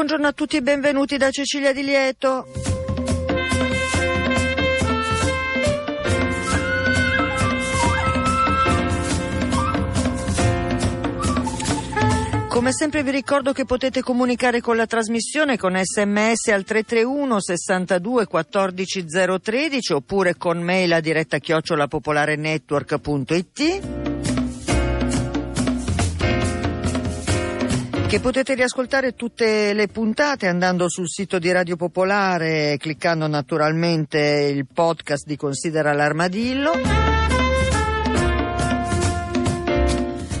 Buongiorno, 0.00 0.28
a 0.28 0.32
tutti 0.32 0.56
e 0.56 0.62
benvenuti 0.62 1.18
da 1.18 1.30
Cecilia 1.30 1.74
Di 1.74 1.82
Lieto. 1.82 2.46
Come 12.48 12.72
sempre 12.72 13.02
vi 13.02 13.10
ricordo 13.10 13.52
che 13.52 13.66
potete 13.66 14.00
comunicare 14.00 14.62
con 14.62 14.76
la 14.76 14.86
trasmissione 14.86 15.58
con 15.58 15.78
sms 15.78 16.48
al 16.48 16.64
331 16.64 17.38
62 17.38 18.24
14 18.24 19.04
013 19.04 19.92
oppure 19.92 20.38
con 20.38 20.62
mail 20.62 20.94
a 20.94 21.00
diretta 21.00 21.36
chiocciolapopolarenetwork.it. 21.36 24.09
che 28.10 28.18
potete 28.18 28.54
riascoltare 28.54 29.14
tutte 29.14 29.72
le 29.72 29.86
puntate 29.86 30.48
andando 30.48 30.88
sul 30.88 31.08
sito 31.08 31.38
di 31.38 31.52
Radio 31.52 31.76
Popolare, 31.76 32.76
cliccando 32.76 33.28
naturalmente 33.28 34.18
il 34.52 34.66
podcast 34.66 35.24
di 35.24 35.36
Considera 35.36 35.92
l'Armadillo. 35.92 36.72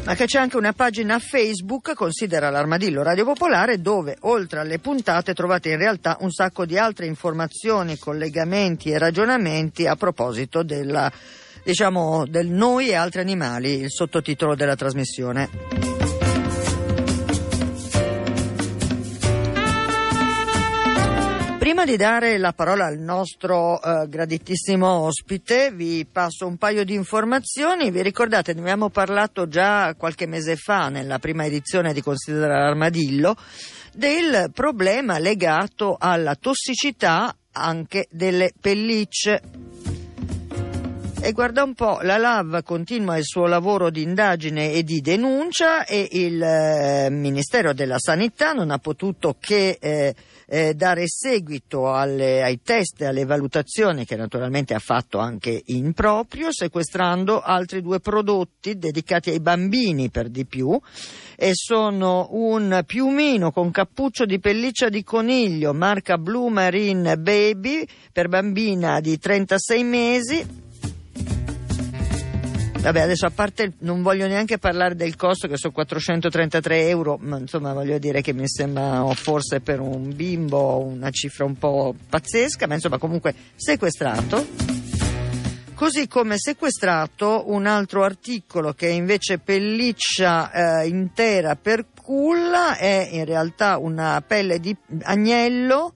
Ma 0.02 0.14
che 0.16 0.24
c'è 0.24 0.40
anche 0.40 0.56
una 0.56 0.72
pagina 0.72 1.20
Facebook, 1.20 1.94
Considera 1.94 2.50
l'Armadillo 2.50 3.04
Radio 3.04 3.24
Popolare, 3.24 3.80
dove 3.80 4.16
oltre 4.22 4.58
alle 4.58 4.80
puntate 4.80 5.32
trovate 5.32 5.70
in 5.70 5.78
realtà 5.78 6.16
un 6.22 6.32
sacco 6.32 6.66
di 6.66 6.76
altre 6.76 7.06
informazioni, 7.06 7.98
collegamenti 7.98 8.90
e 8.90 8.98
ragionamenti 8.98 9.86
a 9.86 9.94
proposito 9.94 10.64
della, 10.64 11.08
diciamo, 11.62 12.26
del 12.26 12.48
noi 12.48 12.88
e 12.88 12.96
altri 12.96 13.20
animali, 13.20 13.78
il 13.78 13.92
sottotitolo 13.92 14.56
della 14.56 14.74
trasmissione. 14.74 15.99
Prima 21.80 21.96
di 21.96 22.04
dare 22.04 22.36
la 22.36 22.52
parola 22.52 22.84
al 22.84 22.98
nostro 22.98 23.80
eh, 23.80 24.06
graditissimo 24.06 24.86
ospite, 24.86 25.70
vi 25.72 26.04
passo 26.04 26.46
un 26.46 26.58
paio 26.58 26.84
di 26.84 26.92
informazioni. 26.92 27.90
Vi 27.90 28.02
ricordate, 28.02 28.52
ne 28.52 28.60
abbiamo 28.60 28.90
parlato 28.90 29.48
già 29.48 29.94
qualche 29.94 30.26
mese 30.26 30.56
fa, 30.56 30.90
nella 30.90 31.18
prima 31.18 31.46
edizione 31.46 31.94
di 31.94 32.02
Considera 32.02 32.58
l'Armadillo, 32.58 33.34
del 33.94 34.50
problema 34.52 35.18
legato 35.18 35.96
alla 35.98 36.34
tossicità 36.34 37.34
anche 37.52 38.08
delle 38.10 38.52
pellicce. 38.60 39.40
E 41.22 41.32
guarda 41.32 41.62
un 41.62 41.74
po', 41.74 41.98
la 42.00 42.16
LAV 42.16 42.62
continua 42.62 43.18
il 43.18 43.24
suo 43.24 43.46
lavoro 43.46 43.90
di 43.90 44.00
indagine 44.00 44.72
e 44.72 44.82
di 44.82 45.02
denuncia 45.02 45.84
e 45.84 46.08
il 46.12 46.42
eh, 46.42 47.08
Ministero 47.10 47.74
della 47.74 47.98
Sanità 47.98 48.52
non 48.52 48.70
ha 48.70 48.78
potuto 48.78 49.36
che 49.38 49.76
eh, 49.78 50.14
eh, 50.46 50.74
dare 50.74 51.04
seguito 51.06 51.92
alle, 51.92 52.42
ai 52.42 52.62
test 52.62 53.02
e 53.02 53.04
alle 53.04 53.26
valutazioni 53.26 54.06
che 54.06 54.16
naturalmente 54.16 54.72
ha 54.72 54.78
fatto 54.78 55.18
anche 55.18 55.62
in 55.66 55.92
proprio, 55.92 56.50
sequestrando 56.50 57.42
altri 57.42 57.82
due 57.82 58.00
prodotti 58.00 58.78
dedicati 58.78 59.28
ai 59.28 59.40
bambini 59.40 60.08
per 60.08 60.30
di 60.30 60.46
più 60.46 60.80
e 61.36 61.50
sono 61.52 62.28
un 62.30 62.82
piumino 62.86 63.52
con 63.52 63.70
cappuccio 63.70 64.24
di 64.24 64.40
pelliccia 64.40 64.88
di 64.88 65.04
coniglio 65.04 65.74
marca 65.74 66.16
Blue 66.16 66.50
Marine 66.50 67.18
Baby 67.18 67.86
per 68.10 68.28
bambina 68.28 69.00
di 69.00 69.18
36 69.18 69.84
mesi 69.84 70.68
Vabbè, 72.80 73.00
adesso 73.00 73.26
a 73.26 73.30
parte 73.30 73.74
non 73.80 74.00
voglio 74.00 74.26
neanche 74.26 74.56
parlare 74.56 74.94
del 74.94 75.14
costo 75.14 75.46
che 75.46 75.58
sono 75.58 75.74
433 75.74 76.88
euro, 76.88 77.18
ma 77.20 77.36
insomma 77.36 77.74
voglio 77.74 77.98
dire 77.98 78.22
che 78.22 78.32
mi 78.32 78.48
sembra 78.48 79.04
forse 79.12 79.60
per 79.60 79.80
un 79.80 80.14
bimbo 80.16 80.78
una 80.78 81.10
cifra 81.10 81.44
un 81.44 81.56
po' 81.56 81.94
pazzesca, 82.08 82.66
ma 82.66 82.74
insomma 82.74 82.96
comunque 82.96 83.34
sequestrato. 83.54 84.46
Così 85.74 86.08
come 86.08 86.36
sequestrato 86.38 87.44
un 87.50 87.66
altro 87.66 88.02
articolo 88.02 88.72
che 88.72 88.88
invece 88.88 89.38
pelliccia 89.38 90.80
eh, 90.80 90.88
intera 90.88 91.56
per 91.56 91.84
culla, 92.02 92.76
è 92.76 93.10
in 93.12 93.26
realtà 93.26 93.76
una 93.76 94.22
pelle 94.26 94.58
di 94.58 94.74
agnello 95.02 95.94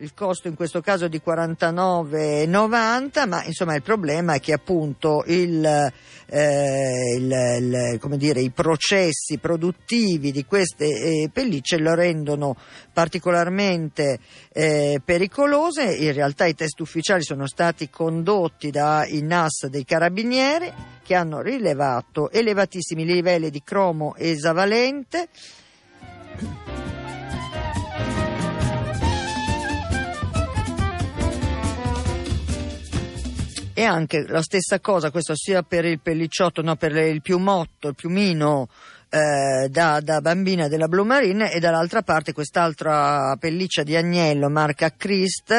il 0.00 0.12
costo 0.12 0.48
in 0.48 0.54
questo 0.54 0.82
caso 0.82 1.08
di 1.08 1.22
49,90 1.24 3.26
ma 3.26 3.42
insomma 3.44 3.74
il 3.74 3.82
problema 3.82 4.34
è 4.34 4.40
che 4.40 4.52
appunto 4.52 5.24
il, 5.26 5.64
eh, 5.64 7.14
il, 7.16 7.98
il, 8.02 8.16
dire, 8.18 8.40
i 8.40 8.50
processi 8.50 9.38
produttivi 9.38 10.32
di 10.32 10.44
queste 10.44 10.84
eh, 10.84 11.30
pellicce 11.32 11.78
lo 11.78 11.94
rendono 11.94 12.56
particolarmente 12.92 14.18
eh, 14.52 15.00
pericolose. 15.02 15.94
In 15.94 16.12
realtà 16.12 16.44
i 16.44 16.54
test 16.54 16.78
ufficiali 16.80 17.22
sono 17.22 17.46
stati 17.46 17.88
condotti 17.88 18.70
dai 18.70 19.22
NAS 19.22 19.68
dei 19.68 19.84
carabinieri 19.84 20.70
che 21.02 21.14
hanno 21.14 21.40
rilevato 21.40 22.30
elevatissimi 22.30 23.06
livelli 23.06 23.48
di 23.48 23.62
cromo 23.62 24.14
esavalente 24.16 25.28
e 33.78 33.84
anche 33.84 34.24
la 34.26 34.40
stessa 34.40 34.80
cosa, 34.80 35.10
questo 35.10 35.34
sia 35.36 35.62
per 35.62 35.84
il 35.84 36.00
pellicciotto, 36.00 36.62
no, 36.62 36.76
per 36.76 36.96
il 36.96 37.20
piumotto, 37.20 37.88
il 37.88 37.94
piumino 37.94 38.68
eh, 39.10 39.68
da, 39.68 40.00
da, 40.00 40.22
bambina 40.22 40.66
della 40.66 40.88
Blue 40.88 41.04
Marine 41.04 41.52
e 41.52 41.60
dall'altra 41.60 42.00
parte 42.00 42.32
quest'altra 42.32 43.36
pelliccia 43.38 43.82
di 43.82 43.94
agnello 43.94 44.48
marca 44.48 44.94
Christ, 44.96 45.52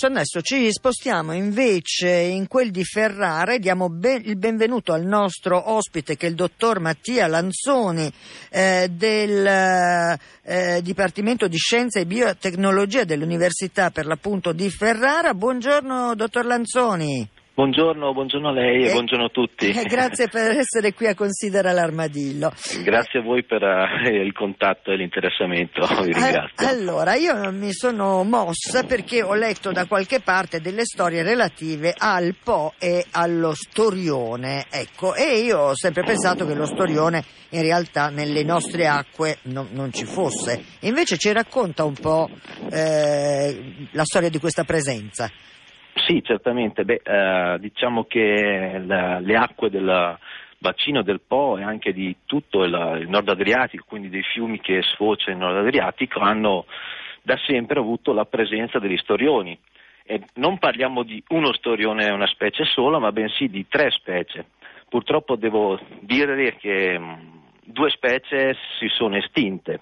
Adesso, 0.00 0.06
adesso 0.06 0.40
ci 0.40 0.72
spostiamo 0.72 1.34
invece 1.34 2.08
in 2.08 2.46
quel 2.46 2.70
di 2.70 2.84
Ferrara 2.84 3.52
e 3.52 3.58
diamo 3.58 3.90
ben, 3.90 4.22
il 4.24 4.38
benvenuto 4.38 4.94
al 4.94 5.04
nostro 5.04 5.72
ospite 5.72 6.16
che 6.16 6.26
è 6.26 6.30
il 6.30 6.36
dottor 6.36 6.80
Mattia 6.80 7.26
Lanzoni 7.26 8.10
eh, 8.48 8.88
del 8.90 9.46
eh, 9.46 10.80
Dipartimento 10.82 11.48
di 11.48 11.58
Scienze 11.58 12.00
e 12.00 12.06
Biotecnologia 12.06 13.04
dell'Università 13.04 13.90
per 13.90 14.06
l'appunto 14.06 14.52
di 14.52 14.70
Ferrara. 14.70 15.34
Buongiorno 15.34 16.14
dottor 16.14 16.46
Lanzoni. 16.46 17.28
Buongiorno, 17.60 18.14
buongiorno 18.14 18.48
a 18.48 18.52
lei 18.52 18.84
e 18.84 18.88
eh, 18.88 18.92
buongiorno 18.92 19.26
a 19.26 19.28
tutti. 19.28 19.68
Eh, 19.68 19.84
grazie 19.84 20.28
per 20.28 20.56
essere 20.56 20.94
qui 20.94 21.08
a 21.08 21.14
Considera 21.14 21.72
l'Armadillo. 21.72 22.54
Grazie 22.82 23.18
a 23.18 23.22
voi 23.22 23.44
per 23.44 23.60
uh, 23.62 24.08
il 24.08 24.32
contatto 24.32 24.90
e 24.90 24.96
l'interessamento, 24.96 25.86
vi 26.02 26.08
eh, 26.08 26.14
ringrazio. 26.14 26.66
allora, 26.66 27.16
io 27.16 27.52
mi 27.52 27.70
sono 27.74 28.24
mossa 28.24 28.84
perché 28.84 29.22
ho 29.22 29.34
letto 29.34 29.72
da 29.72 29.84
qualche 29.84 30.20
parte 30.20 30.62
delle 30.62 30.86
storie 30.86 31.22
relative 31.22 31.94
al 31.98 32.34
Po 32.42 32.72
e 32.78 33.04
allo 33.10 33.52
storione, 33.52 34.64
ecco, 34.70 35.14
e 35.14 35.40
io 35.40 35.58
ho 35.58 35.76
sempre 35.76 36.02
pensato 36.02 36.46
che 36.46 36.54
lo 36.54 36.64
storione 36.64 37.22
in 37.50 37.60
realtà 37.60 38.08
nelle 38.08 38.42
nostre 38.42 38.86
acque 38.86 39.36
no, 39.42 39.66
non 39.72 39.92
ci 39.92 40.06
fosse. 40.06 40.64
Invece 40.80 41.18
ci 41.18 41.30
racconta 41.30 41.84
un 41.84 41.92
po' 41.92 42.26
eh, 42.72 43.88
la 43.90 44.04
storia 44.04 44.30
di 44.30 44.38
questa 44.38 44.64
presenza. 44.64 45.30
Sì, 46.10 46.24
certamente. 46.24 46.84
Beh, 46.84 47.02
eh, 47.04 47.58
diciamo 47.60 48.02
che 48.02 48.82
la, 48.84 49.20
le 49.20 49.36
acque 49.36 49.70
del 49.70 50.18
bacino 50.58 51.02
del 51.02 51.20
Po 51.20 51.56
e 51.56 51.62
anche 51.62 51.92
di 51.92 52.16
tutto 52.26 52.64
il, 52.64 52.98
il, 53.02 53.08
nord 53.08 53.28
Adriatico, 53.28 53.84
quindi 53.86 54.08
dei 54.08 54.24
fiumi 54.24 54.58
che 54.58 54.82
sfociano 54.82 55.36
in 55.36 55.38
nord 55.38 55.58
Adriatico, 55.58 56.18
hanno 56.18 56.66
da 57.22 57.38
sempre 57.46 57.78
avuto 57.78 58.12
la 58.12 58.24
presenza 58.24 58.80
degli 58.80 58.96
storioni. 58.96 59.56
E 60.02 60.20
non 60.34 60.58
parliamo 60.58 61.04
di 61.04 61.22
uno 61.28 61.52
storione, 61.52 62.10
una 62.10 62.26
specie 62.26 62.64
sola, 62.64 62.98
ma 62.98 63.12
bensì 63.12 63.46
di 63.46 63.68
tre 63.68 63.92
specie. 63.92 64.46
Purtroppo 64.88 65.36
devo 65.36 65.78
dire 66.00 66.56
che 66.56 66.98
mh, 66.98 67.42
due 67.66 67.90
specie 67.90 68.56
si 68.80 68.88
sono 68.88 69.16
estinte 69.16 69.78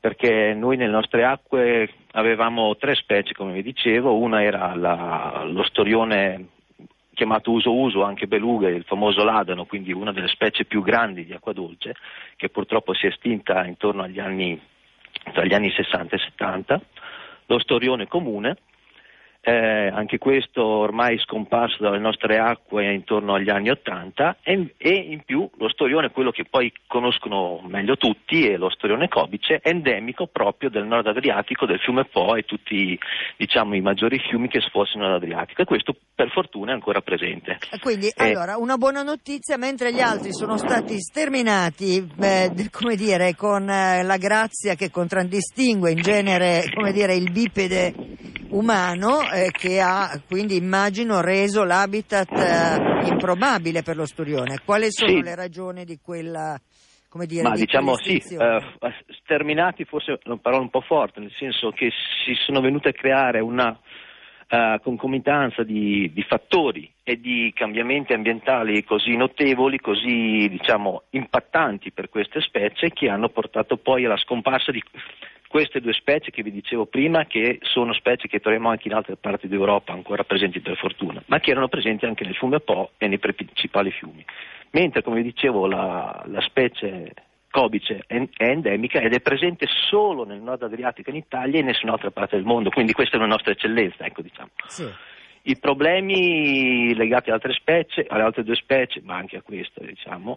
perché 0.00 0.54
noi 0.54 0.76
nelle 0.76 0.92
nostre 0.92 1.24
acque 1.24 1.88
avevamo 2.12 2.76
tre 2.76 2.94
specie, 2.94 3.34
come 3.34 3.52
vi 3.52 3.62
dicevo, 3.62 4.16
una 4.16 4.42
era 4.42 4.74
la, 4.74 5.44
lo 5.46 5.64
storione 5.64 6.46
chiamato 7.18 7.50
uso 7.50 7.74
uso, 7.74 8.04
anche 8.04 8.28
beluga, 8.28 8.68
il 8.68 8.84
famoso 8.84 9.24
ladano, 9.24 9.64
quindi 9.64 9.92
una 9.92 10.12
delle 10.12 10.28
specie 10.28 10.64
più 10.64 10.82
grandi 10.82 11.24
di 11.24 11.32
acqua 11.32 11.52
dolce, 11.52 11.96
che 12.36 12.48
purtroppo 12.48 12.94
si 12.94 13.06
è 13.06 13.08
estinta 13.08 13.64
intorno 13.66 14.02
agli 14.02 14.20
anni, 14.20 14.60
tra 15.32 15.44
gli 15.44 15.52
anni 15.52 15.72
60 15.72 16.14
e 16.14 16.18
70, 16.18 16.80
lo 17.46 17.58
storione 17.58 18.06
comune, 18.06 18.58
eh, 19.48 19.88
anche 19.88 20.18
questo 20.18 20.62
ormai 20.62 21.18
scomparso 21.18 21.82
dalle 21.82 21.98
nostre 21.98 22.36
acque 22.36 22.92
intorno 22.92 23.34
agli 23.34 23.48
anni 23.48 23.70
Ottanta 23.70 24.36
e, 24.42 24.74
e, 24.76 24.90
in 24.90 25.22
più 25.24 25.48
lo 25.56 25.70
storione, 25.70 26.10
quello 26.10 26.30
che 26.30 26.44
poi 26.44 26.70
conoscono 26.86 27.62
meglio 27.66 27.96
tutti, 27.96 28.46
è 28.46 28.58
lo 28.58 28.68
storione 28.68 29.08
cobice, 29.08 29.60
endemico 29.62 30.26
proprio 30.26 30.68
del 30.68 30.84
nord 30.84 31.06
Adriatico, 31.06 31.64
del 31.64 31.78
fiume 31.78 32.04
Po 32.04 32.36
e 32.36 32.42
tutti 32.42 32.98
diciamo, 33.38 33.74
i 33.74 33.80
maggiori 33.80 34.18
fiumi 34.18 34.48
che 34.48 34.60
sfossano 34.60 35.08
l'Adriatico 35.08 35.62
e 35.62 35.64
questo 35.64 35.96
per 36.14 36.30
fortuna 36.30 36.72
è 36.72 36.74
ancora 36.74 37.00
presente. 37.00 37.58
Quindi 37.80 38.08
eh, 38.08 38.32
allora 38.32 38.58
una 38.58 38.76
buona 38.76 39.02
notizia, 39.02 39.56
mentre 39.56 39.94
gli 39.94 40.00
altri 40.00 40.34
sono 40.34 40.58
stati 40.58 40.98
sterminati, 40.98 42.06
eh, 42.20 42.50
come 42.70 42.96
dire, 42.96 43.34
con 43.34 43.68
eh, 43.70 44.02
la 44.02 44.16
grazia 44.18 44.74
che 44.74 44.90
contraddistingue 44.90 45.92
in 45.92 46.02
genere 46.02 46.64
come 46.74 46.92
dire, 46.92 47.14
il 47.14 47.30
bipede 47.32 47.94
umano 48.50 49.22
eh, 49.30 49.50
che 49.50 49.80
ha 49.80 50.20
quindi 50.26 50.56
immagino 50.56 51.20
reso 51.20 51.64
l'habitat 51.64 52.30
eh, 52.32 53.08
improbabile 53.08 53.82
per 53.82 53.96
lo 53.96 54.06
sturione. 54.06 54.60
Quali 54.64 54.90
sono 54.90 55.10
sì. 55.10 55.22
le 55.22 55.34
ragioni 55.34 55.84
di 55.84 55.98
quella 56.02 56.58
come 57.08 57.26
dire, 57.26 57.42
Ma 57.42 57.54
di 57.54 57.60
diciamo 57.60 57.96
sì, 57.96 58.16
eh, 58.16 58.60
sterminati 59.22 59.84
forse 59.84 60.12
è 60.12 60.18
una 60.24 60.36
parola 60.36 60.62
un 60.62 60.70
po' 60.70 60.82
forte, 60.82 61.20
nel 61.20 61.32
senso 61.38 61.70
che 61.70 61.90
si 62.24 62.34
sono 62.44 62.60
venute 62.60 62.90
a 62.90 62.92
creare 62.92 63.40
una 63.40 63.70
uh, 63.70 64.80
concomitanza 64.82 65.62
di, 65.62 66.10
di, 66.12 66.22
fattori 66.22 66.90
e 67.02 67.18
di 67.18 67.50
cambiamenti 67.54 68.12
ambientali 68.12 68.84
così 68.84 69.16
notevoli, 69.16 69.78
così 69.78 70.48
diciamo 70.50 71.04
impattanti 71.10 71.92
per 71.92 72.10
queste 72.10 72.40
specie 72.40 72.90
che 72.90 73.08
hanno 73.08 73.30
portato 73.30 73.78
poi 73.78 74.04
alla 74.04 74.18
scomparsa 74.18 74.70
di 74.70 74.82
queste 75.48 75.80
due 75.80 75.94
specie 75.94 76.30
che 76.30 76.42
vi 76.42 76.52
dicevo 76.52 76.86
prima, 76.86 77.24
che 77.24 77.58
sono 77.62 77.92
specie 77.94 78.28
che 78.28 78.38
troviamo 78.38 78.68
anche 78.68 78.88
in 78.88 78.94
altre 78.94 79.16
parti 79.16 79.48
d'Europa 79.48 79.92
ancora 79.92 80.22
presenti 80.22 80.60
per 80.60 80.76
fortuna, 80.76 81.22
ma 81.26 81.40
che 81.40 81.50
erano 81.50 81.68
presenti 81.68 82.04
anche 82.04 82.24
nel 82.24 82.36
fiume 82.36 82.60
Po 82.60 82.90
e 82.98 83.08
nei 83.08 83.18
principali 83.18 83.90
fiumi. 83.90 84.24
Mentre, 84.70 85.02
come 85.02 85.16
vi 85.16 85.22
dicevo, 85.22 85.66
la, 85.66 86.22
la 86.26 86.40
specie 86.42 87.12
cobice 87.50 88.04
è, 88.06 88.22
endemica 88.36 89.00
ed 89.00 89.14
è 89.14 89.20
presente 89.20 89.66
solo 89.88 90.24
nel 90.24 90.40
nord 90.40 90.62
Adriatico 90.62 91.10
in 91.10 91.16
Italia 91.16 91.56
e 91.56 91.60
in 91.60 91.66
nessun'altra 91.66 92.10
parte 92.10 92.36
del 92.36 92.44
mondo, 92.44 92.68
quindi 92.70 92.92
questa 92.92 93.16
è 93.16 93.18
una 93.18 93.26
nostra 93.26 93.52
eccellenza, 93.52 94.04
ecco 94.04 94.22
diciamo. 94.22 94.50
Sì. 94.66 94.86
I 95.42 95.56
problemi 95.58 96.94
legati 96.94 97.30
alle 97.30 97.36
altre 97.36 97.54
specie, 97.54 98.04
alle 98.06 98.22
altre 98.22 98.44
due 98.44 98.56
specie, 98.56 99.00
ma 99.02 99.16
anche 99.16 99.38
a 99.38 99.42
questa, 99.42 99.82
diciamo, 99.82 100.36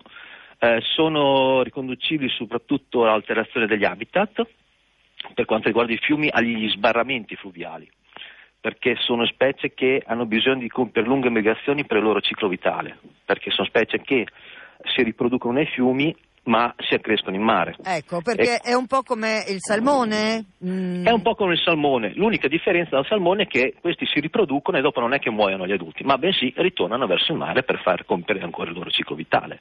eh, 0.59 0.79
sono 0.81 1.63
riconducibili 1.63 2.29
soprattutto 2.29 3.03
all'alterazione 3.03 3.67
degli 3.67 3.83
habitat, 3.83 4.47
per 5.33 5.45
quanto 5.45 5.67
riguarda 5.67 5.93
i 5.93 5.99
fiumi 6.01 6.29
agli 6.31 6.69
sbarramenti 6.69 7.35
fluviali, 7.35 7.89
perché 8.59 8.95
sono 8.99 9.25
specie 9.25 9.73
che 9.73 10.03
hanno 10.05 10.25
bisogno 10.25 10.59
di 10.59 10.69
compiere 10.69 11.07
lunghe 11.07 11.29
migrazioni 11.29 11.85
per 11.85 11.97
il 11.97 12.03
loro 12.03 12.21
ciclo 12.21 12.47
vitale, 12.47 12.97
perché 13.25 13.51
sono 13.51 13.67
specie 13.67 14.01
che 14.01 14.27
si 14.95 15.03
riproducono 15.03 15.53
nei 15.53 15.67
fiumi 15.67 16.15
ma 16.43 16.73
si 16.79 16.95
accrescono 16.95 17.35
in 17.35 17.43
mare. 17.43 17.75
Ecco, 17.83 18.21
perché 18.21 18.55
e... 18.55 18.71
è 18.71 18.73
un 18.73 18.87
po' 18.87 19.03
come 19.03 19.43
il 19.47 19.57
salmone? 19.59 20.45
Mm. 20.65 21.05
È 21.05 21.11
un 21.11 21.21
po' 21.21 21.35
come 21.35 21.53
il 21.53 21.61
salmone, 21.63 22.13
l'unica 22.15 22.47
differenza 22.47 22.95
dal 22.95 23.05
salmone 23.05 23.43
è 23.43 23.47
che 23.47 23.75
questi 23.79 24.07
si 24.07 24.19
riproducono 24.19 24.77
e 24.77 24.81
dopo 24.81 24.99
non 24.99 25.13
è 25.13 25.19
che 25.19 25.29
muoiono 25.29 25.67
gli 25.67 25.71
adulti, 25.71 26.03
ma 26.03 26.17
bensì 26.17 26.51
ritornano 26.57 27.05
verso 27.05 27.31
il 27.31 27.37
mare 27.37 27.63
per 27.63 27.79
far 27.81 28.05
compiere 28.05 28.41
ancora 28.41 28.71
il 28.71 28.75
loro 28.75 28.89
ciclo 28.89 29.15
vitale. 29.15 29.59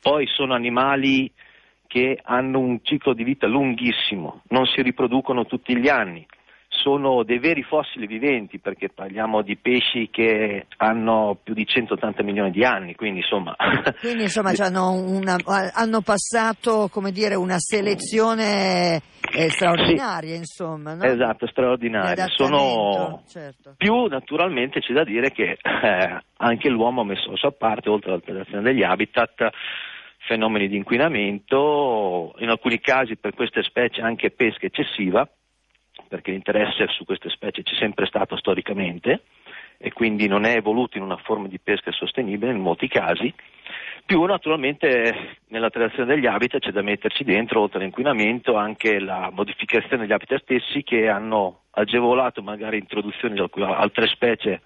Poi 0.00 0.26
sono 0.26 0.54
animali 0.54 1.30
che 1.90 2.20
hanno 2.22 2.60
un 2.60 2.78
ciclo 2.82 3.14
di 3.14 3.24
vita 3.24 3.48
lunghissimo, 3.48 4.42
non 4.50 4.64
si 4.66 4.80
riproducono 4.80 5.44
tutti 5.44 5.76
gli 5.76 5.88
anni, 5.88 6.24
sono 6.68 7.24
dei 7.24 7.40
veri 7.40 7.64
fossili 7.64 8.06
viventi 8.06 8.60
perché 8.60 8.90
parliamo 8.90 9.42
di 9.42 9.56
pesci 9.56 10.08
che 10.08 10.66
hanno 10.76 11.36
più 11.42 11.52
di 11.52 11.66
180 11.66 12.22
milioni 12.22 12.52
di 12.52 12.64
anni, 12.64 12.94
quindi 12.94 13.18
insomma... 13.18 13.56
Quindi 13.98 14.22
insomma 14.22 14.52
una, 14.52 15.36
hanno 15.74 16.00
passato 16.00 16.88
dire, 17.10 17.34
una 17.34 17.58
selezione 17.58 19.02
eh, 19.34 19.50
straordinaria, 19.50 20.34
sì, 20.34 20.38
insomma. 20.38 20.94
No? 20.94 21.02
Esatto, 21.02 21.48
straordinaria. 21.48 22.28
Sono 22.28 23.24
certo. 23.28 23.74
più 23.76 24.06
naturalmente 24.06 24.78
c'è 24.78 24.92
da 24.92 25.02
dire 25.02 25.32
che 25.32 25.58
eh, 25.60 26.20
anche 26.36 26.68
l'uomo 26.68 27.00
ha 27.00 27.04
messo 27.04 27.32
a 27.32 27.50
parte, 27.50 27.90
oltre 27.90 28.10
all'alterazione 28.10 28.62
degli 28.62 28.84
habitat, 28.84 29.50
fenomeni 30.30 30.68
di 30.68 30.76
inquinamento, 30.76 32.36
in 32.38 32.50
alcuni 32.50 32.78
casi 32.78 33.16
per 33.16 33.34
queste 33.34 33.64
specie 33.64 34.00
anche 34.00 34.30
pesca 34.30 34.64
eccessiva, 34.64 35.28
perché 36.06 36.30
l'interesse 36.30 36.86
su 36.86 37.04
queste 37.04 37.30
specie 37.30 37.64
c'è 37.64 37.74
sempre 37.74 38.06
stato 38.06 38.36
storicamente 38.36 39.22
e 39.76 39.92
quindi 39.92 40.28
non 40.28 40.44
è 40.44 40.54
evoluto 40.54 40.98
in 40.98 41.02
una 41.02 41.16
forma 41.16 41.48
di 41.48 41.58
pesca 41.58 41.90
sostenibile 41.90 42.52
in 42.52 42.60
molti 42.60 42.86
casi, 42.86 43.34
più 44.06 44.22
naturalmente 44.22 45.38
nella 45.48 45.68
creazione 45.68 46.14
degli 46.14 46.26
habitat 46.26 46.60
c'è 46.60 46.70
da 46.70 46.82
metterci 46.82 47.24
dentro, 47.24 47.62
oltre 47.62 47.80
all'inquinamento, 47.80 48.54
anche 48.54 49.00
la 49.00 49.30
modificazione 49.32 50.02
degli 50.02 50.12
habitat 50.12 50.42
stessi 50.42 50.84
che 50.84 51.08
hanno 51.08 51.62
agevolato 51.70 52.40
magari 52.40 52.76
l'introduzione 52.76 53.34
di 53.34 53.44
altre 53.62 54.06
specie 54.06 54.62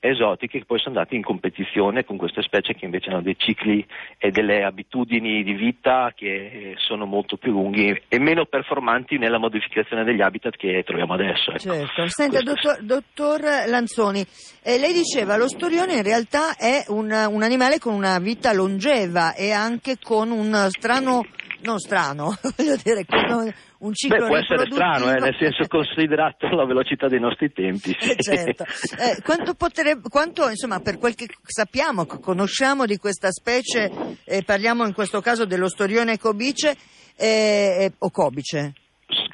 esotiche 0.00 0.58
che 0.58 0.64
poi 0.64 0.78
sono 0.78 0.96
andate 0.96 1.14
in 1.14 1.22
competizione 1.22 2.04
con 2.04 2.16
queste 2.16 2.42
specie 2.42 2.74
che 2.74 2.86
invece 2.86 3.10
hanno 3.10 3.20
dei 3.20 3.36
cicli 3.38 3.86
e 4.16 4.30
delle 4.30 4.64
abitudini 4.64 5.42
di 5.42 5.52
vita 5.52 6.12
che 6.16 6.74
sono 6.78 7.04
molto 7.04 7.36
più 7.36 7.52
lunghi 7.52 8.02
e 8.08 8.18
meno 8.18 8.46
performanti 8.46 9.18
nella 9.18 9.38
modificazione 9.38 10.02
degli 10.02 10.22
habitat 10.22 10.56
che 10.56 10.82
troviamo 10.84 11.12
adesso. 11.12 11.50
Ecco. 11.50 11.58
Certo. 11.58 12.06
Senta, 12.08 12.40
dottor, 12.40 12.82
dottor, 12.82 13.40
Lanzoni, 13.68 14.24
eh, 14.62 14.78
lei 14.78 14.92
diceva 14.94 15.36
lo 15.36 15.48
storione 15.48 15.96
in 15.96 16.02
realtà 16.02 16.56
è 16.56 16.84
un, 16.88 17.10
un 17.10 17.42
animale 17.42 17.78
con 17.78 17.92
una 17.92 18.18
vita 18.18 18.52
longeva 18.52 19.34
e 19.34 19.52
anche 19.52 19.98
con 20.02 20.30
un 20.30 20.66
strano 20.70 21.24
non 21.62 21.78
strano, 21.78 22.34
voglio 22.56 22.76
dire, 22.82 23.04
con 23.04 23.52
un 23.80 23.94
ciclo 23.94 24.18
Beh, 24.18 24.26
può 24.26 24.36
essere 24.36 24.66
strano, 24.70 25.10
eh, 25.10 25.20
nel 25.20 25.36
senso 25.38 25.66
considerato 25.66 26.46
la 26.48 26.64
velocità 26.64 27.06
dei 27.06 27.20
nostri 27.20 27.52
tempi. 27.52 27.90
Eh, 27.90 28.16
certo. 28.22 28.64
eh, 28.98 29.22
quanto, 29.22 29.54
potrebbe, 29.54 30.08
quanto, 30.08 30.48
insomma, 30.48 30.80
per 30.80 30.98
quel 30.98 31.14
che 31.14 31.28
sappiamo, 31.42 32.06
conosciamo 32.06 32.84
di 32.86 32.96
questa 32.98 33.30
specie, 33.30 33.90
eh, 34.24 34.42
parliamo 34.42 34.84
in 34.84 34.92
questo 34.92 35.20
caso 35.20 35.44
dello 35.44 35.68
storione 35.68 36.18
cobice 36.18 36.76
eh, 37.16 37.76
eh, 37.80 37.92
o 37.98 38.10
cobice? 38.10 38.74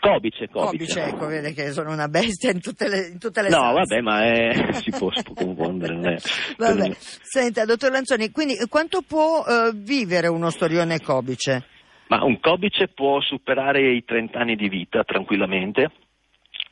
Cobice, 0.01 0.49
cobice. 0.49 1.03
Ecco, 1.03 1.27
vede 1.27 1.53
che 1.53 1.73
sono 1.73 1.93
una 1.93 2.09
bestia 2.09 2.51
in 2.51 2.61
tutte 2.61 2.89
le, 2.89 3.09
in 3.09 3.19
tutte 3.19 3.43
le 3.43 3.49
No, 3.49 3.73
vabbè, 3.73 4.01
ma 4.01 4.25
è, 4.25 4.73
si, 4.81 4.91
può, 4.91 5.11
confondere. 5.35 6.19
Vabbè. 6.57 6.97
Senta, 6.99 7.65
dottor 7.65 7.91
Lanzoni, 7.91 8.31
quindi 8.31 8.57
quanto 8.69 9.03
può 9.03 9.45
uh, 9.45 9.73
vivere 9.75 10.29
uno 10.29 10.51
storione 10.51 11.01
cobice? 11.01 11.67
Ma 12.09 12.23
un 12.23 12.39
cobice 12.41 12.89
può 12.89 13.21
superare 13.21 13.81
i 13.81 14.05
30 14.05 14.39
anni 14.39 14.57
di 14.57 14.69
vita 14.69 15.03
tranquillamente, 15.05 15.91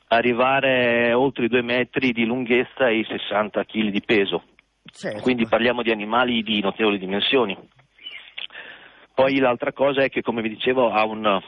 arrivare 0.09 1.13
oltre 1.13 1.47
i 1.47 1.49
2 1.49 1.63
metri 1.63 2.13
di 2.13 2.25
lunghezza 2.25 2.89
e 2.89 2.99
i 2.99 3.05
60 3.05 3.65
kg 3.65 3.89
di 3.89 4.03
peso. 4.03 4.45
Certo. 4.85 5.23
Quindi 5.23 5.47
parliamo 5.47 5.83
di 5.83 5.91
animali 5.91 6.43
di 6.43 6.61
notevoli 6.61 6.99
dimensioni. 6.99 7.57
Poi 9.15 9.39
l'altra 9.39 9.73
cosa 9.73 10.03
è 10.03 10.09
che, 10.09 10.23
come 10.23 10.43
vi 10.43 10.51
dicevo, 10.51 10.91
ha 10.91 11.05
un 11.05 11.41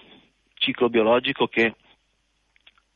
ciclo 0.54 0.88
biologico 0.88 1.46
che 1.46 1.74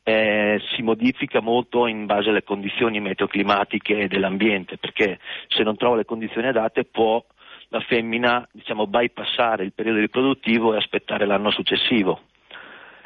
eh, 0.03 0.61
si 0.73 0.81
modifica 0.81 1.41
molto 1.41 1.87
in 1.87 2.05
base 2.05 2.29
alle 2.29 2.43
condizioni 2.43 2.99
meteoclimatiche 2.99 4.07
dell'ambiente, 4.07 4.77
perché 4.77 5.19
se 5.47 5.63
non 5.63 5.77
trova 5.77 5.97
le 5.97 6.05
condizioni 6.05 6.47
adatte 6.47 6.85
può 6.85 7.23
la 7.71 7.79
femmina 7.79 8.47
diciamo, 8.51 8.85
bypassare 8.85 9.63
il 9.63 9.73
periodo 9.73 9.99
riproduttivo 9.99 10.73
e 10.73 10.77
aspettare 10.77 11.25
l'anno 11.25 11.51
successivo. 11.51 12.19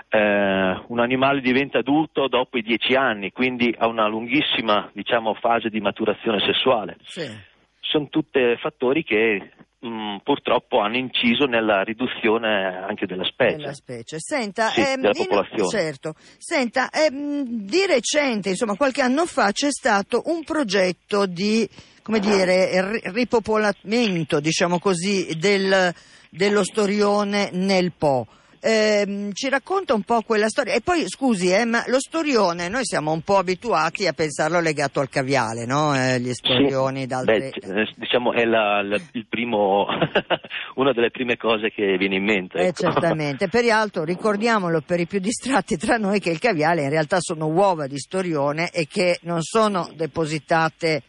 Eh, 0.10 0.82
un 0.88 1.00
animale 1.00 1.42
diventa 1.42 1.80
adulto 1.80 2.28
dopo 2.28 2.58
i 2.58 2.64
dieci 2.64 2.96
anni, 2.96 3.32
quindi 3.32 3.74
ha 3.78 3.88
una 3.88 4.08
lunghissima 4.08 4.90
diciamo, 4.92 5.36
fase 5.36 5.70
di 5.70 5.80
maturazione 5.82 6.40
sessuale. 6.40 6.98
Sì. 7.04 7.54
Sono 7.90 8.08
tutti 8.10 8.40
fattori 8.60 9.04
che 9.04 9.52
mh, 9.80 9.88
mm, 9.88 10.16
purtroppo 10.24 10.80
hanno 10.80 10.98
inciso 10.98 11.46
nella 11.46 11.82
riduzione 11.84 12.84
anche 12.88 13.06
della 13.06 13.26
specie. 13.26 13.58
Della 13.58 13.74
specie. 13.74 14.18
Senta, 14.20 14.70
sì, 14.70 14.82
ehm, 14.82 15.02
della 15.02 15.14
popolazione. 15.14 15.70
certo. 15.70 16.14
Senta, 16.38 16.90
ehm, 16.90 17.44
di 17.44 17.86
recente, 17.88 18.50
insomma 18.50 18.76
qualche 18.76 19.02
anno 19.02 19.26
fa, 19.26 19.52
c'è 19.52 19.70
stato 19.72 20.24
un 20.26 20.44
progetto 20.44 21.26
di 21.26 21.68
come 22.06 22.20
dire, 22.20 23.02
ripopolamento, 23.06 24.40
diciamo 24.40 24.78
così, 24.78 25.36
del, 25.40 25.92
dello 26.30 26.64
storione 26.64 27.50
nel 27.52 27.94
Po. 27.98 28.28
Eh, 28.68 29.30
ci 29.34 29.48
racconta 29.48 29.94
un 29.94 30.02
po' 30.02 30.22
quella 30.22 30.48
storia. 30.48 30.74
E 30.74 30.82
poi 30.82 31.08
scusi, 31.08 31.52
eh, 31.52 31.66
ma 31.66 31.84
lo 31.86 32.00
storione, 32.00 32.68
noi 32.68 32.84
siamo 32.84 33.12
un 33.12 33.22
po' 33.22 33.38
abituati 33.38 34.08
a 34.08 34.14
pensarlo 34.14 34.60
legato 34.60 35.00
al 35.00 35.08
caviale, 35.08 35.68
no? 35.68 35.96
Eh, 35.96 36.20
gli 36.20 36.34
storioni 36.34 37.02
sì, 37.02 37.06
d'altre... 37.06 37.52
Beh, 37.52 37.82
eh, 37.82 37.94
diciamo 37.96 38.34
è 38.34 38.44
la, 38.44 38.82
la, 38.82 38.98
il 39.12 39.28
primo, 39.30 39.86
una 40.78 40.94
delle 40.94 41.12
prime 41.12 41.38
cose 41.38 41.70
che 41.70 41.96
viene 42.00 42.16
in 42.16 42.24
mente. 42.24 42.58
Eh, 42.58 42.68
ecco. 42.70 42.90
certamente. 42.90 43.50
Peraltro 43.50 44.04
ricordiamolo 44.04 44.82
per 44.82 45.00
i 45.00 45.06
più 45.06 45.20
distratti 45.20 45.78
tra 45.78 45.98
noi 45.98 46.20
che 46.20 46.32
il 46.32 46.40
caviale 46.40 46.82
in 46.82 46.90
realtà 46.90 47.18
sono 47.20 47.46
uova 47.46 47.86
di 47.86 48.00
storione 48.00 48.72
e 48.72 48.88
che 48.88 49.20
non 49.22 49.44
sono 49.44 49.92
depositate 49.94 51.04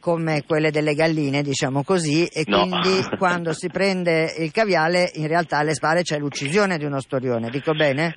come 0.00 0.44
quelle 0.46 0.70
delle 0.70 0.94
galline, 0.94 1.42
diciamo 1.42 1.82
così, 1.82 2.26
e 2.26 2.44
no. 2.46 2.60
quindi 2.60 3.02
quando 3.18 3.52
si 3.52 3.68
prende 3.68 4.34
il 4.38 4.50
caviale 4.50 5.10
in 5.14 5.26
realtà 5.26 5.58
alle 5.58 5.74
spalle 5.74 6.02
c'è 6.02 6.18
l'uccisione 6.18 6.78
di 6.78 6.84
uno 6.84 7.00
storione, 7.00 7.50
dico 7.50 7.72
bene? 7.72 8.16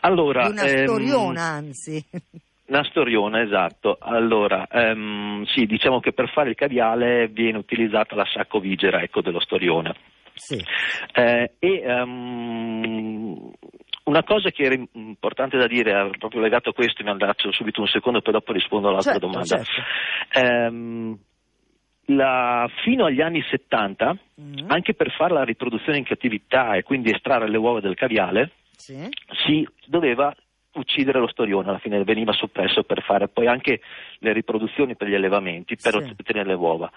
Allora, 0.00 0.46
di 0.46 0.52
una 0.52 0.62
ehm... 0.62 0.84
storiona 0.84 1.42
anzi. 1.42 2.04
Una 2.68 2.84
storiona, 2.84 3.40
esatto. 3.40 3.96
Allora, 3.98 4.66
um, 4.70 5.42
sì, 5.46 5.64
diciamo 5.64 6.00
che 6.00 6.12
per 6.12 6.30
fare 6.30 6.50
il 6.50 6.54
caviale 6.54 7.28
viene 7.28 7.56
utilizzata 7.56 8.14
la 8.14 8.26
sacco 8.30 8.60
vigera 8.60 9.00
ecco, 9.00 9.22
dello 9.22 9.40
storione. 9.40 9.94
Sì. 10.34 10.62
Eh, 11.14 11.52
e 11.58 11.92
um, 11.92 13.50
una 14.08 14.24
cosa 14.24 14.50
che 14.50 14.62
era 14.62 14.74
importante 14.92 15.58
da 15.58 15.66
dire, 15.66 16.10
proprio 16.18 16.40
legato 16.40 16.70
a 16.70 16.72
questo, 16.72 17.04
mi 17.04 17.10
andaccio 17.10 17.52
subito 17.52 17.82
un 17.82 17.86
secondo, 17.86 18.22
poi 18.22 18.32
dopo 18.32 18.52
rispondo 18.52 18.88
all'altra 18.88 19.12
certo, 19.12 19.26
domanda. 19.26 19.62
Certo. 19.62 19.82
Ehm, 20.32 21.18
la, 22.06 22.66
fino 22.82 23.04
agli 23.04 23.20
anni 23.20 23.42
70, 23.42 24.18
mm. 24.40 24.70
anche 24.70 24.94
per 24.94 25.10
fare 25.12 25.34
la 25.34 25.44
riproduzione 25.44 25.98
in 25.98 26.04
cattività 26.04 26.74
e 26.74 26.82
quindi 26.82 27.10
estrarre 27.10 27.50
le 27.50 27.58
uova 27.58 27.80
del 27.80 27.94
caviale, 27.94 28.52
sì. 28.70 29.06
si 29.44 29.68
doveva 29.84 30.34
uccidere 30.72 31.18
lo 31.18 31.28
storione, 31.28 31.68
alla 31.68 31.78
fine 31.78 32.02
veniva 32.04 32.32
soppresso 32.32 32.84
per 32.84 33.02
fare 33.02 33.28
poi 33.28 33.46
anche 33.46 33.80
le 34.20 34.32
riproduzioni 34.32 34.96
per 34.96 35.08
gli 35.08 35.14
allevamenti, 35.14 35.76
per 35.76 36.02
sì. 36.02 36.14
ottenere 36.18 36.48
le 36.48 36.54
uova. 36.54 36.90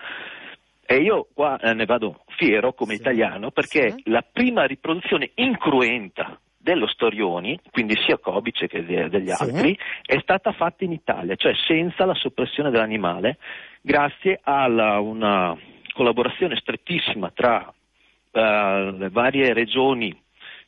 E 0.85 0.97
io 0.97 1.27
qua 1.33 1.57
eh, 1.57 1.73
ne 1.73 1.85
vado 1.85 2.23
fiero 2.37 2.73
come 2.73 2.95
sì. 2.95 3.01
italiano 3.01 3.51
perché 3.51 3.95
la 4.05 4.23
prima 4.29 4.65
riproduzione 4.65 5.31
incruenta 5.35 6.39
dello 6.61 6.87
Storioni, 6.87 7.59
quindi 7.71 7.95
sia 8.05 8.17
Cobice 8.17 8.67
che 8.67 8.85
degli 8.85 9.29
sì. 9.29 9.43
altri, 9.43 9.77
è 10.05 10.19
stata 10.19 10.51
fatta 10.51 10.83
in 10.83 10.91
Italia, 10.91 11.35
cioè 11.35 11.53
senza 11.67 12.05
la 12.05 12.13
soppressione 12.13 12.69
dell'animale, 12.69 13.37
grazie 13.81 14.39
a 14.43 14.67
una 14.99 15.57
collaborazione 15.93 16.55
strettissima 16.57 17.31
tra 17.31 17.67
uh, 17.67 18.39
le 18.97 19.09
varie 19.11 19.53
regioni 19.53 20.17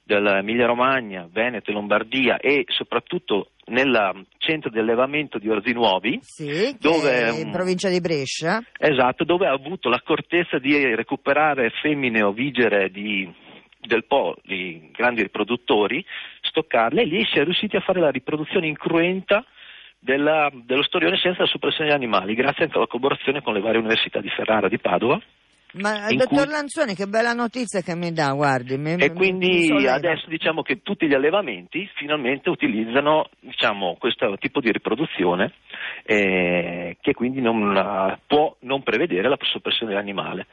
dell'Emilia 0.04 0.66
Romagna, 0.66 1.28
Veneto 1.32 1.70
e 1.70 1.74
Lombardia 1.74 2.38
e 2.38 2.66
soprattutto 2.68 3.52
nel 3.66 4.26
centro 4.38 4.70
di 4.70 4.78
allevamento 4.80 5.38
di 5.38 5.48
Orzi 5.48 5.72
Nuovi, 5.72 6.20
sì, 6.22 6.76
dove, 6.78 7.32
in 7.40 7.52
provincia 7.52 7.88
di 7.88 8.02
Brescia. 8.02 8.62
Esatto, 8.78 9.24
dove 9.24 9.48
ha 9.48 9.54
avuto 9.54 9.88
l'accortezza 9.88 10.60
di 10.60 10.94
recuperare 10.96 11.70
femmine 11.82 12.22
ovigere 12.22 12.90
di 12.90 13.32
del 13.88 14.06
Po, 14.06 14.36
di 14.44 14.90
grandi 14.92 15.22
riproduttori, 15.22 16.04
stoccarle 16.42 17.02
e 17.02 17.06
lì 17.06 17.26
si 17.26 17.40
è 17.40 17.44
riusciti 17.44 17.76
a 17.76 17.82
fare 17.82 18.00
la 18.00 18.12
riproduzione 18.12 18.68
incruenta 18.68 19.46
della, 20.00 20.50
dello 20.54 20.84
storione 20.84 21.18
senza 21.18 21.44
la 21.44 21.48
soppressione 21.48 21.90
degli 21.90 21.98
animali, 21.98 22.36
grazie 22.36 22.66
anche 22.66 22.78
alla 22.78 22.88
collaborazione 22.88 23.42
con 23.42 23.54
le 23.54 23.62
varie 23.62 23.80
università 23.80 24.20
di 24.20 24.30
Ferrara, 24.30 24.68
di 24.68 24.80
Padova. 24.80 25.20
Ma 25.74 26.08
dottor 26.10 26.46
cui... 26.46 26.52
Lanzoni, 26.52 26.94
che 26.94 27.08
bella 27.08 27.34
notizia 27.34 27.82
che 27.82 27.96
mi 27.96 28.12
dà, 28.12 28.32
guardi. 28.34 28.78
Mi, 28.78 28.94
e 28.94 29.12
quindi 29.12 29.68
adesso 29.88 30.28
diciamo 30.28 30.62
che 30.62 30.84
tutti 30.84 31.08
gli 31.08 31.16
allevamenti 31.16 31.90
finalmente 31.96 32.50
utilizzano 32.50 33.30
diciamo, 33.40 33.96
questo 33.98 34.36
tipo 34.38 34.60
di 34.60 34.72
riproduzione 34.72 35.54
eh, 36.04 36.98
che 37.02 37.14
quindi 37.14 37.42
non, 37.42 38.20
può 38.28 38.56
non 38.60 38.84
prevedere 38.84 39.30
la 39.30 39.38
soppressione 39.42 39.94
dell'animale 39.94 40.46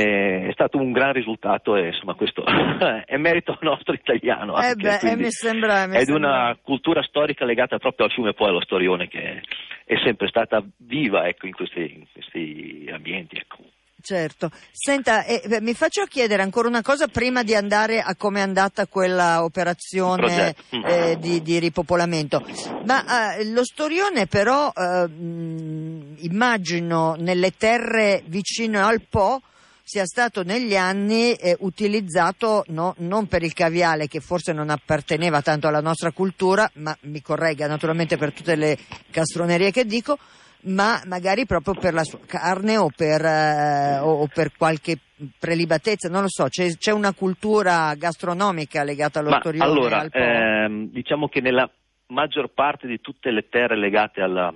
è 0.00 0.50
stato 0.52 0.78
un 0.78 0.90
gran 0.90 1.12
risultato 1.12 1.76
e 1.76 1.86
insomma 1.86 2.14
questo 2.14 2.44
è 3.06 3.16
merito 3.16 3.56
nostro 3.60 3.94
italiano 3.94 4.60
eh 4.60 4.74
beh, 4.74 4.98
eh, 4.98 5.16
mi 5.16 5.30
sembra, 5.30 5.86
mi 5.86 5.96
è 5.96 6.04
di 6.04 6.10
una 6.10 6.56
cultura 6.60 7.00
storica 7.02 7.44
legata 7.44 7.78
proprio 7.78 8.06
al 8.06 8.12
fiume 8.12 8.34
e 8.36 8.44
allo 8.44 8.60
storione 8.60 9.06
che 9.06 9.40
è 9.84 9.94
sempre 10.02 10.26
stata 10.26 10.64
viva 10.78 11.28
ecco, 11.28 11.46
in, 11.46 11.52
questi, 11.52 11.80
in, 11.80 12.06
questi, 12.12 12.90
ambienti 12.92 13.36
ecco. 13.36 13.58
Certo, 14.00 14.50
senta, 14.70 15.24
eh, 15.24 15.60
mi 15.62 15.72
faccio 15.72 16.04
chiedere 16.04 16.42
ancora 16.42 16.68
una 16.68 16.82
cosa 16.82 17.06
prima 17.06 17.42
di 17.42 17.54
andare 17.54 18.00
a 18.00 18.14
come 18.16 18.40
è 18.40 18.42
andata 18.42 18.86
quella 18.86 19.44
operazione 19.44 20.54
mm. 20.76 20.84
eh, 20.84 21.16
di, 21.18 21.40
di, 21.40 21.58
ripopolamento. 21.58 22.44
Ma 22.84 23.36
eh, 23.36 23.50
lo 23.50 23.64
storione 23.64 24.26
però, 24.26 24.70
eh, 24.76 25.08
immagino, 25.08 27.14
nelle 27.14 27.56
terre 27.56 28.22
vicino 28.26 28.86
al 28.86 29.00
Po, 29.08 29.40
sia 29.86 30.06
stato 30.06 30.42
negli 30.42 30.74
anni 30.74 31.34
eh, 31.34 31.56
utilizzato 31.60 32.64
no, 32.68 32.94
non 32.98 33.26
per 33.26 33.42
il 33.42 33.52
caviale 33.52 34.08
che 34.08 34.20
forse 34.20 34.54
non 34.54 34.70
apparteneva 34.70 35.42
tanto 35.42 35.68
alla 35.68 35.82
nostra 35.82 36.10
cultura, 36.10 36.68
ma 36.76 36.96
mi 37.02 37.20
corregga 37.20 37.66
naturalmente 37.66 38.16
per 38.16 38.32
tutte 38.32 38.56
le 38.56 38.78
castronerie 39.10 39.70
che 39.70 39.84
dico, 39.84 40.16
ma 40.62 41.02
magari 41.04 41.44
proprio 41.44 41.74
per 41.74 41.92
la 41.92 42.02
sua 42.02 42.20
carne 42.24 42.78
o 42.78 42.88
per, 42.96 43.22
eh, 43.26 43.98
o 44.00 44.26
per 44.32 44.52
qualche 44.56 44.96
prelibatezza, 45.38 46.08
non 46.08 46.22
lo 46.22 46.28
so, 46.30 46.48
c'è, 46.48 46.66
c'è, 46.78 46.90
una 46.90 47.12
cultura 47.12 47.94
gastronomica 47.94 48.82
legata 48.84 49.18
allo 49.18 49.36
storione 49.38 49.70
allora, 49.70 49.98
al 49.98 50.08
ehm, 50.10 50.88
diciamo 50.88 51.28
che 51.28 51.42
nella 51.42 51.70
maggior 52.06 52.48
parte 52.48 52.86
di 52.86 53.02
tutte 53.02 53.30
le 53.30 53.50
terre 53.50 53.76
legate 53.76 54.22
alla, 54.22 54.52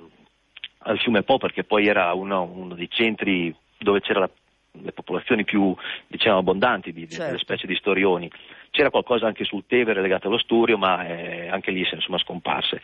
al 0.78 0.99
fiume 0.99 1.23
Po, 1.23 1.37
perché 1.37 1.64
poi 1.64 1.87
era 1.87 2.14
uno, 2.14 2.44
uno 2.44 2.75
dei 2.75 2.88
centri 2.90 3.54
dove 3.76 4.00
c'era 4.00 4.20
la 4.20 4.30
le 4.72 4.92
popolazioni 4.92 5.44
più 5.44 5.75
diciamo, 6.06 6.38
abbondanti 6.38 6.92
di, 6.92 7.08
certo. 7.08 7.26
delle 7.26 7.38
specie 7.38 7.66
di 7.66 7.75
storioni. 7.76 8.30
C'era 8.70 8.90
qualcosa 8.90 9.26
anche 9.26 9.44
sul 9.44 9.64
Tevere 9.66 10.00
legato 10.00 10.28
allo 10.28 10.38
sturio, 10.38 10.78
ma 10.78 11.06
eh, 11.06 11.48
anche 11.48 11.70
lì 11.70 11.84
sono 11.84 12.18
scomparse. 12.18 12.80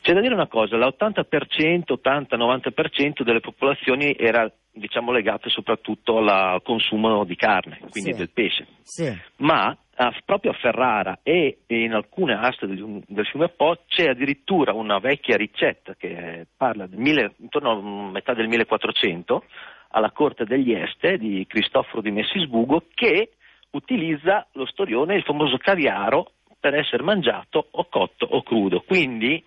C'è 0.00 0.14
da 0.14 0.20
dire 0.20 0.34
una 0.34 0.48
cosa, 0.48 0.76
l'80%, 0.76 1.94
80-90% 2.02 3.22
delle 3.22 3.38
popolazioni 3.38 4.16
era 4.18 4.50
diciamo, 4.72 5.12
legato 5.12 5.48
soprattutto 5.48 6.18
al 6.18 6.60
consumo 6.62 7.24
di 7.24 7.36
carne, 7.36 7.78
quindi 7.90 8.12
sì. 8.12 8.18
del 8.18 8.30
pesce. 8.30 8.66
Sì. 8.82 9.16
Ma 9.36 9.76
a, 9.94 10.12
proprio 10.24 10.50
a 10.50 10.54
Ferrara 10.54 11.20
e, 11.22 11.58
e 11.66 11.82
in 11.82 11.92
alcune 11.92 12.34
aste 12.34 12.66
del, 12.66 13.02
del, 13.06 13.26
fiume 13.26 13.50
Po 13.50 13.82
c'è 13.86 14.08
addirittura 14.08 14.72
una 14.72 14.98
vecchia 14.98 15.36
ricetta 15.36 15.94
che 15.94 16.46
parla 16.56 16.86
del 16.86 16.98
mille, 16.98 17.34
intorno 17.38 17.70
a 17.70 18.10
metà 18.10 18.34
del 18.34 18.48
1400 18.48 19.44
alla 19.92 20.10
corte 20.10 20.44
degli 20.44 20.72
Este 20.72 21.16
di 21.16 21.46
Cristoforo 21.48 22.02
di 22.02 22.10
Messisbugo 22.10 22.84
che 22.94 23.32
utilizza 23.70 24.46
lo 24.52 24.66
storione, 24.66 25.14
il 25.14 25.22
famoso 25.22 25.56
caviaro, 25.58 26.32
per 26.58 26.74
essere 26.74 27.02
mangiato 27.02 27.68
o 27.70 27.86
cotto 27.88 28.26
o 28.26 28.42
crudo. 28.42 28.82
Quindi 28.82 29.42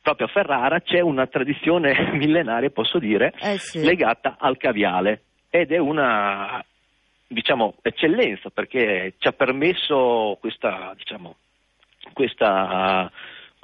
proprio 0.00 0.26
a 0.26 0.30
Ferrara 0.30 0.80
c'è 0.80 1.00
una 1.00 1.26
tradizione 1.26 1.94
millenaria, 2.12 2.70
posso 2.70 2.98
dire, 2.98 3.32
Eh 3.38 3.58
sì. 3.58 3.82
legata 3.84 4.36
al 4.38 4.56
caviale 4.56 5.22
ed 5.50 5.72
è 5.72 5.78
una 5.78 6.64
diciamo, 7.26 7.74
eccellenza 7.82 8.50
perché 8.50 9.14
ci 9.18 9.28
ha 9.28 9.32
permesso 9.32 10.36
questa, 10.40 10.94
diciamo, 10.96 11.36
questa 12.12 13.10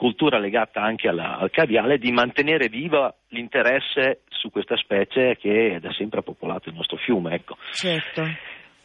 cultura 0.00 0.38
legata 0.38 0.80
anche 0.80 1.08
alla- 1.08 1.36
al 1.36 1.50
caviale 1.50 1.98
di 1.98 2.10
mantenere 2.10 2.68
viva 2.68 3.14
l'interesse 3.28 4.22
su 4.30 4.50
questa 4.50 4.74
specie 4.78 5.36
che 5.36 5.76
da 5.78 5.92
sempre 5.92 6.20
ha 6.20 6.22
popolato 6.22 6.70
il 6.70 6.74
nostro 6.74 6.96
fiume. 6.96 7.34
Ecco. 7.34 7.58
Certo. 7.72 8.24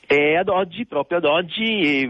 E 0.06 0.36
ad 0.36 0.50
oggi, 0.50 0.86
proprio 0.86 1.20
ad 1.20 1.24
oggi, 1.24 2.06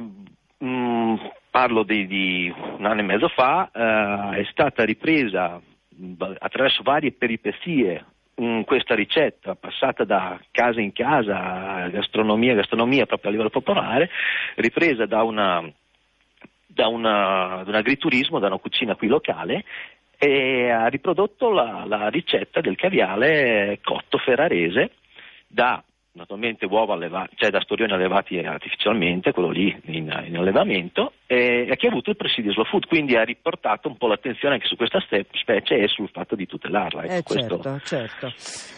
mh, 0.58 1.16
parlo 1.52 1.84
di, 1.84 2.08
di 2.08 2.52
un 2.58 2.84
anno 2.84 3.02
e 3.02 3.04
mezzo 3.04 3.28
fa, 3.28 3.70
eh, 3.72 4.40
è 4.42 4.48
stata 4.50 4.84
ripresa 4.84 5.62
mh, 5.90 6.14
attraverso 6.40 6.82
varie 6.82 7.12
peripezie 7.12 8.04
mh, 8.34 8.62
questa 8.62 8.96
ricetta, 8.96 9.54
passata 9.54 10.04
da 10.04 10.40
casa 10.50 10.82
in 10.82 10.94
casa, 10.94 11.88
gastronomia, 11.90 12.56
gastronomia 12.56 13.06
proprio 13.06 13.30
a 13.30 13.32
livello 13.34 13.52
popolare, 13.52 14.10
ripresa 14.56 15.06
da 15.06 15.22
una 15.22 15.62
da, 16.76 16.88
una, 16.88 17.64
un 17.66 17.74
agriturismo, 17.74 18.40
da 18.40 18.48
una 18.48 18.58
cucina 18.58 18.96
qui 18.96 19.08
locale 19.08 19.64
e 20.18 20.70
ha 20.70 20.88
riprodotto 20.88 21.52
la, 21.52 21.86
la 21.88 22.10
ricetta 22.10 22.60
del 22.60 22.76
caviale 22.76 23.80
cotto 23.82 24.18
ferrarese 24.18 24.92
da 25.48 25.82
naturalmente 26.12 26.66
uova 26.66 26.94
alleva- 26.94 27.28
cioè 27.36 27.50
da 27.50 27.62
storioni 27.62 27.94
allevati 27.94 28.38
artificialmente, 28.40 29.32
quello 29.32 29.50
lì 29.50 29.76
in, 29.86 30.24
in 30.26 30.38
allevamento, 30.38 31.14
e, 31.28 31.68
e 31.70 31.76
che 31.76 31.88
ha 31.88 31.90
avuto 31.90 32.12
il 32.12 32.16
presidio 32.16 32.52
slow 32.52 32.66
food, 32.66 32.86
quindi 32.86 33.16
ha 33.16 33.24
riportato 33.24 33.88
un 33.88 33.98
po' 33.98 34.08
l'attenzione 34.08 34.56
anche 34.56 34.68
su 34.68 34.76
questa 34.76 35.00
specie 35.00 35.76
e 35.78 35.88
sul 35.88 36.10
fatto 36.10 36.36
di 36.36 36.46
tutelarla. 36.46 37.04
ecco, 37.06 37.34
Eh, 37.34 37.40
certo, 37.40 37.80
certo. 37.86 38.34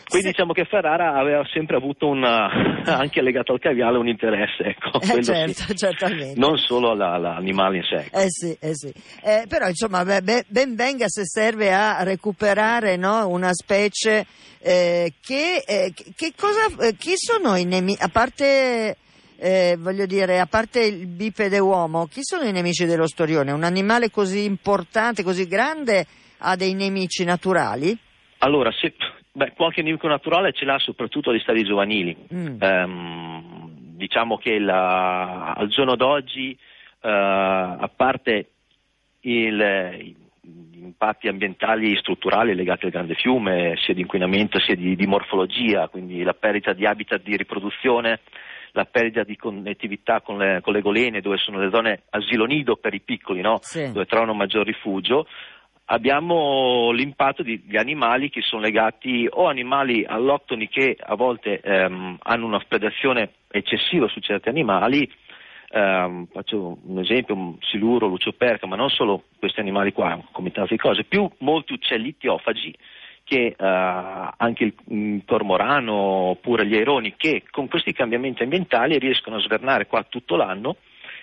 Quindi 0.07 0.27
Sì. 0.27 0.31
diciamo 0.33 0.53
che 0.53 0.63
Ferrara 0.65 1.15
aveva 1.15 1.45
sempre 1.51 1.75
avuto 1.75 2.07
una, 2.07 2.47
anche 2.85 3.21
legato 3.21 3.51
al 3.53 3.59
caviale 3.59 3.97
un 3.97 4.07
interesse, 4.07 4.63
ecco, 4.63 5.01
Eh, 5.01 5.21
certo, 5.23 5.51
sì. 5.63 5.75
certamente. 5.75 6.39
non 6.39 6.57
solo 6.57 6.91
alla- 6.91 7.11
all'animale 7.13 7.77
in 7.77 7.83
sé. 7.83 8.07
Eh 8.11 8.29
sì, 8.29 8.57
eh 8.61 8.73
sì. 8.73 8.93
Eh, 9.21 9.43
però 9.49 9.67
insomma 9.67 10.05
beh, 10.05 10.45
ben 10.47 10.75
venga 10.75 11.07
se 11.09 11.25
serve 11.25 11.73
a 11.73 12.01
recuperare 12.03 12.95
no, 12.95 13.27
una 13.27 13.51
specie 13.53 14.25
eh, 14.59 15.13
che, 15.21 15.63
eh, 15.65 15.93
che- 16.15 16.33
cosa, 16.37 16.87
eh, 16.87 16.95
chi 16.95 17.13
sono 17.15 17.55
i 17.55 17.65
nemici, 17.65 18.01
a 18.01 18.07
parte, 18.09 18.95
eh, 19.39 19.75
voglio 19.77 20.05
dire, 20.05 20.39
a 20.39 20.45
parte 20.45 20.83
il 20.83 21.07
bipede 21.07 21.59
uomo, 21.59 22.05
chi 22.07 22.21
sono 22.23 22.43
i 22.43 22.51
nemici 22.51 22.85
dello 22.85 23.07
storione? 23.07 23.51
Un 23.51 23.63
animale 23.63 24.09
così 24.09 24.43
importante, 24.45 25.23
così 25.23 25.47
grande 25.47 26.05
ha 26.39 26.55
dei 26.55 26.73
nemici 26.73 27.23
naturali? 27.23 27.97
Allora, 28.39 28.71
se, 28.71 28.93
beh, 29.31 29.53
qualche 29.55 29.81
nemico 29.81 30.07
naturale 30.07 30.53
ce 30.53 30.65
l'ha 30.65 30.77
soprattutto 30.79 31.29
agli 31.29 31.39
stadi 31.39 31.63
giovanili. 31.63 32.15
Mm. 32.33 32.61
Ehm, 32.61 33.69
diciamo 33.95 34.37
che 34.37 34.59
la- 34.59 35.53
al 35.53 35.67
giorno 35.69 35.95
d'oggi, 35.95 36.51
eh, 36.51 37.09
a 37.09 37.89
parte 37.95 38.49
il- 39.21 40.15
gli 40.41 40.83
impatti 40.83 41.27
ambientali 41.27 41.97
strutturali 41.97 42.55
legati 42.55 42.85
al 42.85 42.91
grande 42.91 43.15
fiume, 43.15 43.75
sia 43.77 43.93
di 43.93 44.01
inquinamento 44.01 44.59
sia 44.59 44.75
di, 44.75 44.95
di 44.95 45.07
morfologia, 45.07 45.87
quindi 45.89 46.23
la 46.23 46.33
perdita 46.33 46.73
di 46.73 46.85
habitat 46.85 47.21
di 47.23 47.35
riproduzione, 47.35 48.19
la 48.77 48.85
perdita 48.85 49.23
di 49.23 49.35
connettività 49.35 50.21
con 50.21 50.37
le, 50.37 50.61
con 50.61 50.71
le 50.71 50.81
golene, 50.81 51.19
dove 51.19 51.37
sono 51.37 51.57
le 51.57 51.71
zone 51.71 52.03
asilo 52.11 52.45
nido 52.45 52.75
per 52.75 52.93
i 52.93 53.01
piccoli, 53.01 53.41
no? 53.41 53.57
Sì. 53.61 53.91
dove 53.91 54.05
trovano 54.05 54.35
maggior 54.35 54.65
rifugio, 54.65 55.25
abbiamo 55.85 56.91
l'impatto 56.91 57.41
di, 57.41 57.63
di 57.65 57.75
animali 57.75 58.29
che 58.29 58.41
sono 58.41 58.61
legati 58.61 59.27
o 59.27 59.47
animali 59.47 60.05
alloctoni 60.05 60.67
che 60.67 60.95
a 60.99 61.15
volte 61.15 61.59
ehm, 61.59 62.17
hanno 62.21 62.45
una 62.45 62.63
predazione 62.67 63.31
eccessiva 63.49 64.07
su 64.09 64.19
certi 64.19 64.49
animali, 64.49 65.11
ehm, 65.69 66.27
faccio 66.31 66.77
un 66.83 66.99
esempio, 66.99 67.33
un 67.33 67.55
siluro, 67.61 68.05
lucioperca, 68.05 68.67
ma 68.67 68.75
non 68.75 68.89
solo 68.89 69.23
questi 69.39 69.59
animali 69.59 69.91
qua, 69.91 70.21
come 70.31 70.51
tante 70.51 70.77
cose, 70.77 71.03
più 71.03 71.27
molti 71.39 71.73
uccelli 71.73 72.15
tiofagi 72.15 72.75
che 73.27 73.47
eh, 73.47 73.55
anche 73.57 74.63
il, 74.63 74.73
il 74.87 75.23
cormorano 75.25 75.93
oppure 75.93 76.65
gli 76.65 76.75
aironi 76.75 77.15
che 77.17 77.43
con 77.51 77.67
questi 77.67 77.91
cambiamenti 77.91 78.41
ambientali 78.41 78.97
riescono 78.97 79.35
a 79.35 79.41
svernare 79.41 79.85
qua 79.85 80.05
tutto 80.07 80.37
l'anno 80.37 80.77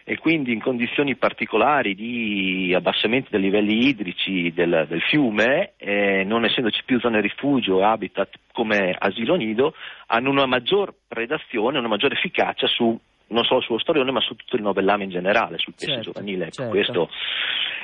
e 0.05 0.19
quindi 0.19 0.53
in 0.53 0.61
condizioni 0.61 1.17
particolari 1.17 1.95
di 1.95 2.75
abbassamento 2.75 3.29
dei 3.31 3.41
livelli 3.41 3.87
idrici 3.87 4.53
del, 4.53 4.85
del 4.87 5.01
fiume, 5.01 5.73
eh, 5.79 6.25
non 6.25 6.45
essendoci 6.45 6.83
più 6.85 7.01
zone 7.01 7.23
rifugio 7.23 7.81
e 7.81 7.85
habitat 7.85 8.35
come 8.53 8.95
asilo 8.99 9.35
nido, 9.37 9.73
hanno 10.09 10.29
una 10.29 10.45
maggior 10.45 10.93
predazione, 11.09 11.79
una 11.79 11.89
maggiore 11.89 12.17
efficacia 12.17 12.67
su 12.67 13.01
non 13.29 13.45
solo 13.45 13.63
sullo 13.63 13.79
storione 13.79 14.11
ma 14.11 14.21
su 14.21 14.37
tutto 14.37 14.57
il 14.57 14.63
novellame 14.63 15.05
in 15.05 15.11
generale, 15.11 15.57
sul 15.57 15.73
pesce 15.73 15.95
Certo, 15.95 16.13
giovanile. 16.13 16.45
Ecco, 16.45 16.53
certo. 16.53 16.71
Questo 16.71 17.09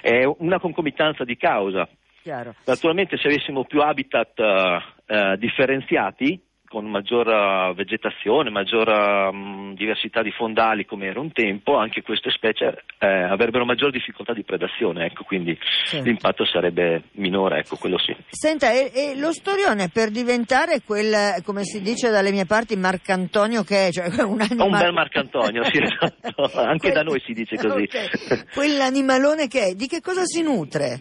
è 0.03 0.25
una 0.39 0.59
concomitanza 0.59 1.25
di 1.25 1.39
causa. 1.39 1.89
Chiaro. 2.23 2.55
Naturalmente 2.65 3.17
se 3.17 3.29
avessimo 3.29 3.65
più 3.65 3.81
habitat 3.81 4.39
eh, 4.39 4.79
eh, 5.07 5.37
differenziati, 5.39 6.41
con 6.71 6.89
maggior 6.89 7.27
eh, 7.27 7.75
vegetazione, 7.75 8.49
maggior 8.49 8.89
mh, 9.35 9.75
diversità 9.75 10.23
di 10.23 10.31
fondali 10.31 10.85
come 10.85 11.07
era 11.07 11.19
un 11.19 11.33
tempo, 11.33 11.77
anche 11.77 12.01
queste 12.01 12.31
specie 12.31 12.85
eh, 13.01 13.09
avrebbero 13.09 13.65
maggior 13.65 13.91
difficoltà 13.91 14.33
di 14.33 14.45
predazione, 14.45 15.07
ecco, 15.07 15.25
quindi 15.25 15.59
Certo. 15.87 16.07
l'impatto 16.07 16.45
sarebbe 16.45 17.03
minore, 17.15 17.59
ecco, 17.59 17.75
quello 17.75 17.99
sì. 17.99 18.15
Senta, 18.29 18.71
e, 18.71 18.93
e 18.95 19.19
lo 19.19 19.33
storione 19.33 19.89
per 19.89 20.11
diventare 20.11 20.83
quel, 20.87 21.43
come 21.43 21.65
si 21.65 21.81
dice 21.83 22.09
dalle 22.09 22.31
mie 22.31 22.47
parti, 22.47 22.77
Marcantonio 22.77 23.65
che 23.65 23.89
è, 23.89 23.91
cioè 23.91 24.07
un 24.23 24.35
Un 24.35 24.41
animale... 24.41 24.85
bel 24.85 24.93
Marcantonio, 24.93 25.65
sì, 25.65 25.79
esatto. 25.83 26.57
anche 26.57 26.93
da 26.93 27.03
noi 27.03 27.21
si 27.27 27.33
dice 27.33 27.57
così. 27.57 27.83
Ok. 27.83 28.55
Quell'animalone 28.55 29.49
che 29.49 29.71
è, 29.71 29.75
di 29.75 29.89
che 29.89 30.01
cosa 30.01 30.23
si 30.25 30.41
nutre? 30.41 31.01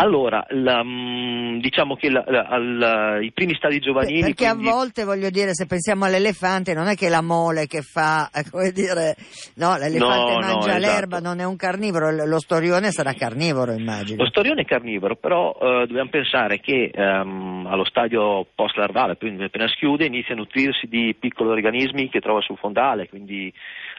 Allora, 0.00 0.44
la, 0.50 0.82
mh, 0.82 1.60
diciamo 1.60 1.94
che 1.96 2.08
la- 2.10 2.24
la- 2.26 3.18
i 3.20 3.30
primi 3.32 3.54
stadi 3.54 3.78
giovanili... 3.80 4.20
Perché 4.22 4.48
quindi- 4.48 4.68
a 4.68 4.72
volte, 4.72 5.04
voglio 5.04 5.28
dire, 5.30 5.52
se 5.52 5.66
pensiamo 5.66 6.06
all'elefante, 6.06 6.72
non 6.72 6.86
è 6.88 6.94
che 6.94 7.08
la 7.10 7.20
mole 7.20 7.66
che 7.66 7.82
fa, 7.82 8.30
eh, 8.34 8.44
come 8.50 8.70
dire, 8.72 9.14
no, 9.56 9.76
l'elefante 9.76 10.32
No, 10.32 10.38
no, 10.38 10.46
mangia 10.46 10.76
esatto. 10.76 10.78
l'erba, 10.78 11.18
non 11.18 11.38
è 11.40 11.44
un 11.44 11.56
carnivoro, 11.56 12.10
lo 12.10 12.38
storione 12.40 12.90
sarà 12.92 13.12
carnivoro, 13.12 13.72
immagino. 13.72 14.22
Lo 14.22 14.28
storione 14.28 14.62
è 14.62 14.64
carnivoro, 14.64 15.16
però 15.16 15.56
eh, 15.60 15.86
dobbiamo 15.86 16.08
pensare 16.10 16.60
che 16.60 16.90
ehm, 16.92 17.66
allo 17.68 17.84
stadio 17.84 18.46
post-larvale, 18.54 19.12
appena 19.12 19.68
schiude, 19.68 20.06
inizia 20.06 20.34
a 20.34 20.38
nutrirsi 20.38 20.86
di 20.86 21.14
piccoli 21.18 21.50
organismi 21.50 22.08
che 22.08 22.20
trova 22.20 22.40
sul 22.40 22.56
fondale, 22.56 23.08
quindi 23.08 23.52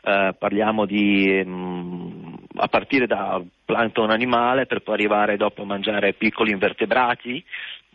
eh, 0.03 0.33
parliamo 0.37 0.85
di 0.85 1.29
ehm, 1.39 2.20
a 2.61 2.67
partire 2.67 3.07
da 3.07 3.41
plankton 3.65 4.11
animale 4.11 4.67
per 4.67 4.81
poi 4.81 4.93
arrivare 4.93 5.35
dopo 5.35 5.63
a 5.63 5.65
mangiare 5.65 6.13
piccoli 6.13 6.51
invertebrati, 6.51 7.43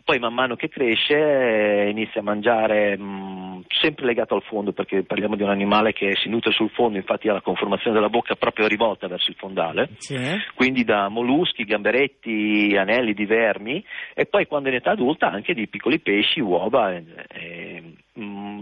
poi 0.03 0.19
man 0.19 0.33
mano 0.33 0.55
che 0.55 0.69
cresce 0.69 1.15
eh, 1.15 1.89
inizia 1.89 2.21
a 2.21 2.23
mangiare 2.23 2.97
mh, 2.97 3.65
sempre 3.81 4.05
legato 4.05 4.35
al 4.35 4.43
fondo 4.43 4.71
perché 4.71 5.03
parliamo 5.03 5.35
di 5.35 5.43
un 5.43 5.49
animale 5.49 5.91
che 5.91 6.15
si 6.15 6.29
nutre 6.29 6.51
sul 6.53 6.69
fondo, 6.69 6.97
infatti 6.97 7.27
ha 7.27 7.33
la 7.33 7.41
conformazione 7.41 7.95
della 7.95 8.09
bocca 8.09 8.35
proprio 8.35 8.67
rivolta 8.67 9.07
verso 9.07 9.31
il 9.31 9.35
fondale 9.37 9.89
Sì, 9.97 10.15
eh? 10.15 10.37
quindi 10.53 10.85
da 10.85 11.09
molluschi, 11.09 11.65
gamberetti, 11.65 12.73
anelli 12.77 13.13
di 13.13 13.25
vermi 13.25 13.83
e 14.13 14.25
poi 14.25 14.47
quando 14.47 14.69
è 14.69 14.71
in 14.71 14.77
età 14.77 14.91
adulta 14.91 15.29
anche 15.29 15.53
di 15.53 15.67
piccoli 15.67 15.99
pesci, 15.99 16.39
uova, 16.39 16.93
e- 16.93 17.03
e, 17.29 17.81
mm, 17.81 17.91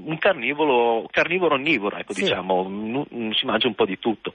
un 0.05 0.17
carnivoro, 0.17 1.07
carnivoro 1.09 1.55
onnivoro, 1.55 1.97
ecco 1.97 2.13
Sì. 2.13 2.21
diciamo, 2.21 3.05
si 3.33 3.45
mangia 3.45 3.67
un 3.67 3.75
po' 3.75 3.85
di 3.85 3.99
tutto. 3.99 4.33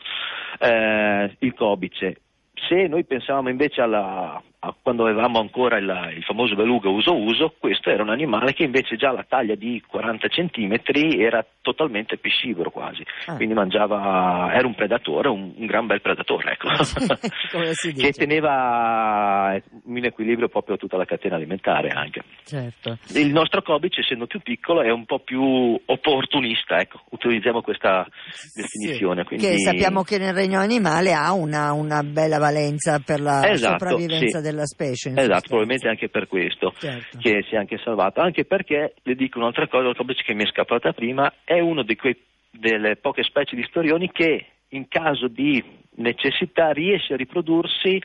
Eh, 0.59 1.37
il 1.39 1.55
cobice. 1.55 2.21
Se 2.69 2.87
noi 2.87 3.05
pensavamo 3.05 3.49
invece 3.49 3.81
alla, 3.81 4.41
a 4.61 4.75
quando 4.81 5.05
avevamo 5.07 5.41
ancora 5.41 5.79
il, 5.79 6.13
il 6.17 6.23
famoso 6.23 6.55
beluga 6.55 6.89
uso 6.89 7.17
uso, 7.17 7.55
questo 7.59 7.91
era 7.91 8.03
un 8.03 8.11
animale 8.11 8.53
che 8.53 8.63
invece 8.65 8.97
già 8.97 9.09
alla 9.09 9.25
taglia 9.29 9.55
di 9.55 9.83
40 9.87 10.29
centimetri 10.29 11.21
era 11.23 11.45
totalmente 11.63 12.17
piscivoro 12.17 12.71
quasi, 12.71 13.05
Ah. 13.27 13.37
quindi 13.37 13.55
mangiava, 13.55 14.51
era 14.53 14.67
un 14.67 14.75
predatore, 14.75 15.29
un, 15.29 15.53
un 15.57 15.67
gran 15.67 15.87
bel 15.87 16.01
predatore, 16.01 16.53
ecco. 16.53 16.69
che 17.97 18.13
teneva 18.13 19.59
in 19.87 20.05
equilibrio 20.05 20.49
proprio 20.49 20.77
tutta 20.77 20.97
la 20.97 21.05
catena 21.05 21.37
alimentare 21.37 21.89
anche. 21.89 22.23
Certo. 22.45 22.99
Il 23.15 23.31
nostro 23.33 23.63
cobice, 23.63 24.01
essendo 24.01 24.27
più 24.27 24.41
piccolo, 24.41 24.83
è 24.83 24.91
un 24.91 25.05
po' 25.07 25.19
più 25.21 25.79
opportunista, 25.85 26.79
ecco, 26.79 27.01
utilizziamo 27.11 27.63
questa 27.63 28.07
definizione. 28.55 29.23
Sì, 29.23 29.27
quindi- 29.27 29.47
Che 29.47 29.59
sappiamo 29.59 30.03
che 30.03 30.19
nel 30.19 30.35
regno 30.35 30.61
animale 30.61 31.13
ha 31.13 31.33
una, 31.33 31.73
una 31.73 32.03
bella 32.03 32.39
valenza 32.51 32.99
per 33.05 33.21
la 33.21 33.49
Esatto, 33.51 33.79
sopravvivenza 33.79 34.39
sì. 34.39 34.45
della 34.45 34.67
specie. 34.67 35.09
Esatto, 35.11 35.21
sostanza. 35.21 35.47
probabilmente 35.49 35.89
anche 35.89 36.09
per 36.09 36.27
questo 36.27 36.73
Certo. 36.79 37.19
che 37.19 37.45
si 37.49 37.55
è 37.55 37.59
anche 37.59 37.79
salvato, 37.79 38.21
anche 38.21 38.45
perché, 38.45 38.95
le 39.03 39.15
dico 39.15 39.39
un'altra 39.39 39.69
cosa, 39.69 39.93
che 39.93 40.35
mi 40.35 40.45
è 40.45 40.47
scappata 40.47 40.93
prima, 40.93 41.33
è 41.45 41.59
quei 41.97 42.17
delle 42.51 42.97
poche 42.97 43.23
specie 43.23 43.55
di 43.57 43.63
storioni 43.69 44.11
che 44.11 44.47
in 44.71 44.89
caso 44.89 45.29
di 45.29 45.63
necessità 45.97 46.71
riesce 46.71 47.15
a 47.15 47.17
riprodursi 47.17 48.01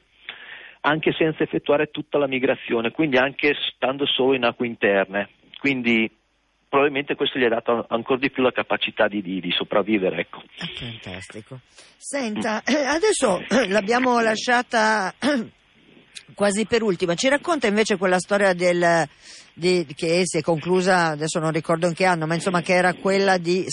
anche 0.81 1.11
senza 1.13 1.41
effettuare 1.43 1.87
tutta 1.87 2.19
la 2.19 2.27
migrazione, 2.27 2.91
quindi 2.91 3.17
anche 3.17 3.55
stando 3.73 4.05
solo 4.05 4.35
in 4.35 4.43
acque 4.43 4.67
interne. 4.67 5.29
Quindi 5.59 6.09
probabilmente 6.75 7.15
questo 7.15 7.39
gli 7.39 7.45
ha 7.45 7.49
dato 7.49 7.85
ancora 7.87 8.19
di 8.19 8.29
più 8.29 8.43
la 8.43 8.51
capacità 8.51 9.07
di, 9.07 9.21
di, 9.21 9.39
di 9.39 9.51
sopravvivere. 9.51 10.19
Ecco. 10.19 10.43
Fantastico. 10.77 11.59
Senta, 11.95 12.61
adesso 12.65 13.41
l'abbiamo 13.69 14.19
lasciata 14.19 15.13
quasi 16.35 16.65
per 16.65 16.83
ultima. 16.83 17.15
Ci 17.15 17.29
racconta 17.29 17.67
invece 17.67 17.95
quella 17.95 18.19
storia 18.19 18.53
del, 18.53 19.07
di, 19.53 19.87
che 19.95 20.23
si 20.25 20.39
è 20.39 20.41
conclusa, 20.41 21.11
adesso 21.11 21.39
non 21.39 21.51
ricordo 21.51 21.87
in 21.87 21.93
che 21.93 22.03
anno, 22.03 22.25
ma 22.25 22.33
insomma 22.33 22.59
che 22.59 22.73
era 22.73 22.93
quella 22.93 23.37
di 23.37 23.63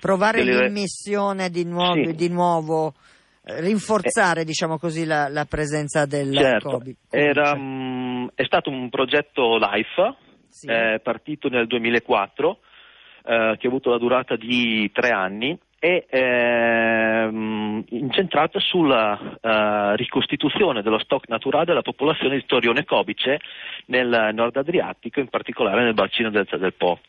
provare 0.00 0.42
Delle... 0.42 0.64
l'immissione 0.64 1.50
di 1.50 1.64
nuovo, 1.64 2.06
sì. 2.06 2.14
di 2.14 2.28
nuovo 2.30 2.94
rinforzare, 3.42 4.42
eh, 4.42 4.44
diciamo 4.44 4.78
così, 4.78 5.04
la, 5.04 5.28
la 5.28 5.44
presenza 5.44 6.06
del 6.06 6.34
certo, 6.34 6.70
Covid. 6.70 6.96
Era, 7.10 7.52
um, 7.52 8.30
è 8.34 8.44
stato 8.44 8.70
un 8.70 8.88
progetto 8.88 9.58
LIFE, 9.58 10.29
sì. 10.60 10.66
eh, 10.68 11.00
partito 11.02 11.48
nel 11.48 11.66
2004, 11.66 12.58
eh, 13.24 13.56
che 13.58 13.66
ha 13.66 13.70
avuto 13.70 13.90
la 13.90 13.98
durata 13.98 14.36
di 14.36 14.90
tre 14.92 15.10
anni 15.10 15.58
e 15.82 16.04
ehm, 16.10 17.82
incentrato 17.88 18.60
sulla 18.60 19.18
uh, 19.18 19.96
ricostituzione 19.96 20.82
dello 20.82 20.98
stock 20.98 21.26
naturale 21.28 21.64
della 21.64 21.80
popolazione 21.80 22.36
di 22.36 22.44
Torione 22.44 22.84
Cobice 22.84 23.40
nel 23.86 24.28
nord 24.34 24.58
Adriatico, 24.58 25.20
in 25.20 25.28
particolare 25.28 25.82
nel 25.82 25.94
bacino 25.94 26.28
delta 26.28 26.58
del 26.58 26.74
Po. 26.74 27.00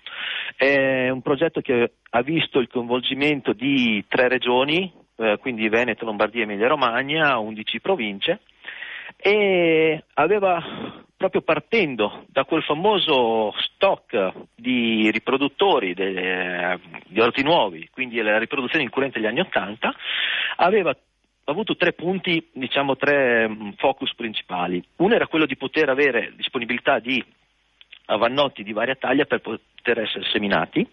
È 0.55 1.09
un 1.09 1.21
progetto 1.21 1.59
che 1.59 1.95
ha 2.11 2.21
visto 2.21 2.59
il 2.59 2.69
coinvolgimento 2.69 3.51
di 3.51 4.05
tre 4.07 4.29
regioni, 4.29 4.89
eh, 5.17 5.37
quindi 5.41 5.67
Veneto, 5.67 6.05
Lombardia 6.05 6.43
Emilia 6.43 6.69
Romagna, 6.69 7.39
11 7.39 7.81
province, 7.81 8.39
e 9.17 10.01
aveva 10.13 10.63
proprio 11.21 11.41
partendo 11.41 12.25
da 12.29 12.45
quel 12.45 12.63
famoso 12.63 13.53
stock 13.59 14.33
di 14.55 15.11
riproduttori 15.11 15.93
de, 15.93 16.79
di 17.05 17.19
orti 17.19 17.43
nuovi, 17.43 17.87
quindi 17.91 18.19
la 18.23 18.39
riproduzione 18.39 18.83
incurrente 18.83 19.19
degli 19.19 19.27
anni 19.27 19.41
Ottanta, 19.41 19.93
aveva 20.55 20.97
avuto 21.43 21.75
tre 21.75 21.93
punti, 21.93 22.49
diciamo 22.51 22.97
tre 22.97 23.47
mm, 23.47 23.69
focus 23.77 24.15
principali. 24.15 24.83
Uno 24.95 25.13
era 25.13 25.27
quello 25.27 25.45
di 25.45 25.55
poter 25.55 25.89
avere 25.89 26.33
disponibilità 26.35 26.97
di 26.97 27.23
avannotti 28.05 28.63
di 28.63 28.73
varia 28.73 28.95
taglia 28.95 29.25
per 29.25 29.41
poter 29.41 29.99
essere 29.99 30.25
seminati, 30.31 30.87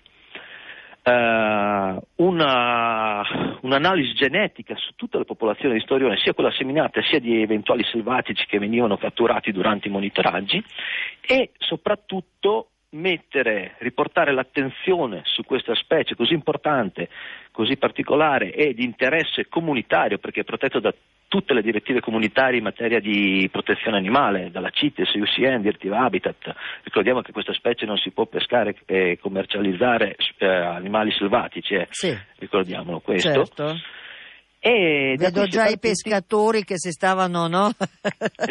Uh, 1.09 1.99
una, 2.16 3.23
un'analisi 3.62 4.12
genetica 4.12 4.77
su 4.77 4.92
tutta 4.94 5.16
la 5.16 5.25
popolazione 5.25 5.73
di 5.73 5.81
storione, 5.81 6.18
sia 6.18 6.35
quella 6.35 6.53
seminata 6.53 7.01
sia 7.03 7.18
di 7.18 7.40
eventuali 7.40 7.83
selvatici 7.85 8.44
che 8.44 8.59
venivano 8.59 8.99
catturati 8.99 9.51
durante 9.51 9.88
i 9.88 9.90
monitoraggi 9.90 10.62
e 11.23 11.53
soprattutto 11.57 12.73
mettere, 12.90 13.77
riportare 13.79 14.33
l'attenzione 14.33 15.23
su 15.25 15.44
questa 15.44 15.75
specie 15.77 16.14
così 16.14 16.35
importante, 16.35 17.09
così 17.53 17.79
particolare 17.79 18.53
e 18.53 18.75
di 18.75 18.85
interesse 18.85 19.49
comunitario 19.49 20.18
perché 20.18 20.40
è 20.40 20.44
protetto 20.44 20.79
da 20.79 20.92
tutte 21.29 21.53
le 21.53 21.62
direttive 21.62 22.01
comunitarie 22.01 22.59
in 22.59 22.64
materia 22.64 23.01
di 23.01 23.49
protezione 23.53 23.99
animale, 23.99 24.51
dalla 24.51 24.71
CITES, 24.71 25.12
UCN, 25.14 25.61
Dirtive 25.61 25.97
Habitat. 25.97 26.55
Ricordiamo 26.83 27.21
che 27.21 27.33
questa 27.33 27.53
specie 27.53 27.87
non 27.87 27.99
si 27.99 28.11
può 28.11 28.27
pescare 28.27 28.75
e 28.87 29.19
commercializzare 29.21 30.17
eh, 30.38 30.47
animali 30.47 31.12
selvatici, 31.12 31.75
eh. 31.75 31.87
sì. 31.91 32.17
ricordiamolo 32.38 33.01
questo. 33.01 33.45
Certo. 33.45 33.77
E 34.61 35.14
Vedo 35.17 35.47
già 35.47 35.69
i 35.69 35.79
pescatori 35.79 36.64
che 36.64 36.79
si 36.79 36.91
stavano 36.91 37.47
no? 37.47 37.71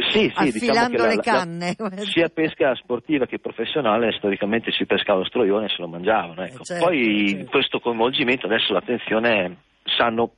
sì, 0.09 0.31
sì, 0.31 0.31
affilando 0.35 0.91
diciamo 0.91 1.09
le 1.09 1.17
canne. 1.17 1.75
La, 1.77 1.89
la, 1.89 2.01
sia 2.03 2.29
pesca 2.29 2.73
sportiva 2.75 3.25
che 3.25 3.39
professionale, 3.39 4.13
storicamente 4.13 4.71
si 4.71 4.85
pescava 4.85 5.25
stroione 5.25 5.65
e 5.65 5.69
se 5.69 5.75
lo 5.79 5.89
mangiavano. 5.89 6.43
Ecco. 6.43 6.61
Eh, 6.61 6.63
certo, 6.63 6.85
Poi 6.85 7.29
certo. 7.29 7.49
questo 7.49 7.79
coinvolgimento, 7.79 8.45
adesso 8.45 8.71
l'attenzione, 8.71 9.57
sanno 9.83 10.31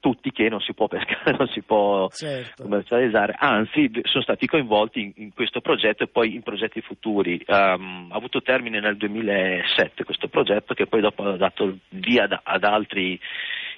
tutti 0.00 0.30
che 0.30 0.48
non 0.48 0.60
si 0.60 0.74
può 0.74 0.86
pescare, 0.88 1.36
non 1.36 1.48
si 1.48 1.62
può 1.62 2.08
certo. 2.10 2.62
commercializzare, 2.62 3.34
anzi 3.38 3.90
sono 4.02 4.22
stati 4.22 4.46
coinvolti 4.46 5.00
in, 5.00 5.12
in, 5.16 5.32
questo 5.34 5.60
progetto 5.60 6.04
e 6.04 6.08
poi 6.08 6.34
in 6.34 6.42
progetti 6.42 6.80
futuri. 6.80 7.42
Um, 7.46 8.08
ha 8.10 8.16
avuto 8.16 8.42
termine 8.42 8.80
nel 8.80 8.96
2007 8.96 10.04
questo 10.04 10.28
progetto 10.28 10.74
che 10.74 10.86
poi 10.86 11.00
dopo 11.00 11.24
ha 11.24 11.36
dato 11.36 11.78
via 11.90 12.24
ad, 12.24 12.38
ad 12.42 12.64
altri 12.64 13.18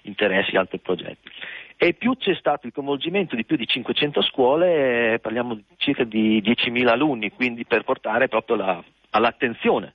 interessi, 0.02 0.56
altri 0.56 0.78
progetti. 0.78 1.30
E 1.76 1.94
più 1.94 2.14
c'è 2.16 2.34
stato 2.34 2.66
il 2.66 2.74
coinvolgimento 2.74 3.34
di 3.34 3.44
più 3.44 3.56
di 3.56 3.66
500 3.66 4.20
scuole, 4.22 5.18
parliamo 5.20 5.54
di 5.54 5.64
circa 5.78 6.04
di 6.04 6.42
10.000 6.42 6.88
alunni, 6.88 7.30
quindi 7.30 7.64
per 7.64 7.84
portare 7.84 8.28
proprio 8.28 8.56
la, 8.56 8.84
all'attenzione 9.10 9.94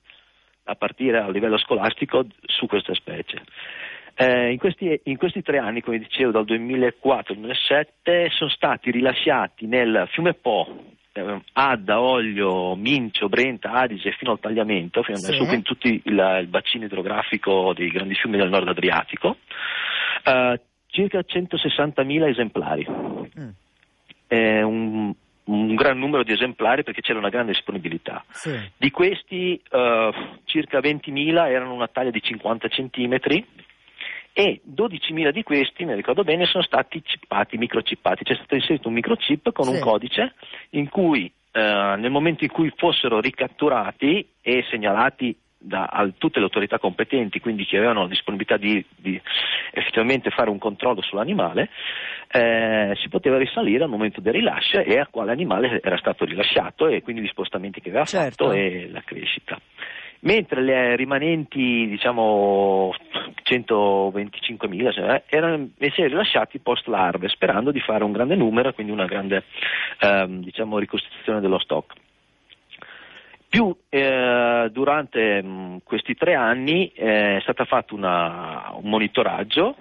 a 0.64 0.74
partire 0.74 1.18
a 1.18 1.30
livello 1.30 1.58
scolastico 1.58 2.26
su 2.44 2.66
questa 2.66 2.92
specie. 2.94 3.42
Eh, 4.18 4.50
in, 4.50 4.58
questi, 4.58 4.98
in, 5.04 5.18
questi, 5.18 5.42
tre 5.42 5.58
anni, 5.58 5.82
come 5.82 5.98
dicevo, 5.98 6.30
dal 6.30 6.46
2004 6.46 7.34
al 7.34 7.40
2007, 7.40 8.30
sono 8.30 8.48
stati 8.48 8.90
rilasciati 8.90 9.66
nel 9.66 10.08
fiume 10.10 10.32
Po, 10.32 10.94
eh, 11.12 11.40
Adda, 11.52 12.00
Olio, 12.00 12.74
Mincio, 12.76 13.28
Brenta, 13.28 13.72
Adige 13.72 14.12
fino 14.12 14.32
al 14.32 14.40
tagliamento, 14.40 15.02
fino 15.02 15.18
sì. 15.18 15.26
adesso 15.34 15.52
in 15.52 15.62
tutto 15.62 15.86
il, 15.86 16.00
il, 16.04 16.46
bacino 16.48 16.86
idrografico 16.86 17.74
dei 17.74 17.90
grandi 17.90 18.14
fiumi 18.14 18.38
del 18.38 18.48
nord 18.48 18.68
Adriatico, 18.68 19.36
eh, 20.24 20.60
circa 20.86 21.18
160.000 21.18 22.28
esemplari. 22.28 22.86
Mm. 22.88 23.48
È 24.28 24.62
un, 24.62 25.12
un 25.44 25.74
gran 25.74 25.98
numero 25.98 26.22
di 26.22 26.32
esemplari 26.32 26.84
perché 26.84 27.02
c'era 27.02 27.18
una 27.18 27.28
grande 27.28 27.52
disponibilità. 27.52 28.24
Sì. 28.30 28.58
Di 28.76 28.90
questi 28.90 29.60
uh, 29.70 30.10
circa 30.44 30.80
20.000 30.80 31.48
erano 31.48 31.74
una 31.74 31.86
taglia 31.86 32.10
di 32.10 32.22
50 32.22 32.68
centimetri 32.68 33.46
e 34.38 34.60
12.000 34.70 35.30
di 35.30 35.42
questi, 35.42 35.86
mi 35.86 35.94
ricordo 35.94 36.22
bene, 36.22 36.44
sono 36.44 36.62
stati 36.62 37.00
chippati, 37.00 37.56
microchippati, 37.56 38.22
c'è 38.22 38.34
stato 38.34 38.54
inserito 38.54 38.88
un 38.88 38.92
microchip 38.92 39.50
con 39.50 39.64
sì. 39.64 39.72
un 39.72 39.80
codice 39.80 40.34
in 40.72 40.90
cui 40.90 41.24
eh, 41.52 41.94
nel 41.96 42.10
momento 42.10 42.44
in 42.44 42.50
cui 42.50 42.70
fossero 42.76 43.18
ricatturati 43.18 44.28
e 44.42 44.62
segnalati 44.68 45.34
da 45.56 45.86
a 45.86 46.06
tutte 46.18 46.38
le 46.38 46.44
autorità 46.44 46.78
competenti, 46.78 47.40
quindi 47.40 47.64
che 47.64 47.78
avevano 47.78 48.02
la 48.02 48.08
disponibilità 48.08 48.58
di, 48.58 48.84
di 48.94 49.18
effettivamente 49.72 50.28
fare 50.28 50.50
un 50.50 50.58
controllo 50.58 51.00
sull'animale, 51.00 51.70
eh, 52.28 52.92
si 53.00 53.08
poteva 53.08 53.38
risalire 53.38 53.84
al 53.84 53.88
momento 53.88 54.20
del 54.20 54.34
rilascio 54.34 54.80
e 54.80 54.98
a 54.98 55.06
quale 55.06 55.32
animale 55.32 55.80
era 55.82 55.96
stato 55.96 56.26
rilasciato 56.26 56.88
e 56.88 57.00
quindi 57.00 57.22
gli 57.22 57.28
spostamenti 57.28 57.80
che 57.80 57.88
aveva 57.88 58.04
certo. 58.04 58.48
fatto 58.48 58.54
e 58.54 58.90
la 58.92 59.00
crescita 59.02 59.58
mentre 60.20 60.62
le 60.62 60.96
rimanenti 60.96 61.86
diciamo 61.88 62.94
125.000 63.46 64.92
cioè, 64.92 65.22
erano 65.28 65.54
invece 65.54 66.08
rilasciati 66.08 66.58
post 66.58 66.86
larve 66.88 67.28
sperando 67.28 67.70
di 67.70 67.80
fare 67.80 68.02
un 68.02 68.12
grande 68.12 68.34
numero 68.34 68.72
quindi 68.72 68.92
una 68.92 69.06
grande 69.06 69.44
ehm, 70.00 70.42
diciamo, 70.42 70.78
ricostituzione 70.78 71.40
dello 71.40 71.58
stock. 71.58 71.94
Più 73.48 73.74
eh, 73.88 74.68
durante 74.72 75.42
mh, 75.42 75.48
mm, 75.48 75.76
questi 75.84 76.14
tre 76.14 76.34
anni 76.34 76.88
eh, 76.88 77.36
è 77.36 77.40
stato 77.40 77.64
fatto 77.64 77.94
una, 77.94 78.72
un 78.74 78.90
monitoraggio 78.90 79.76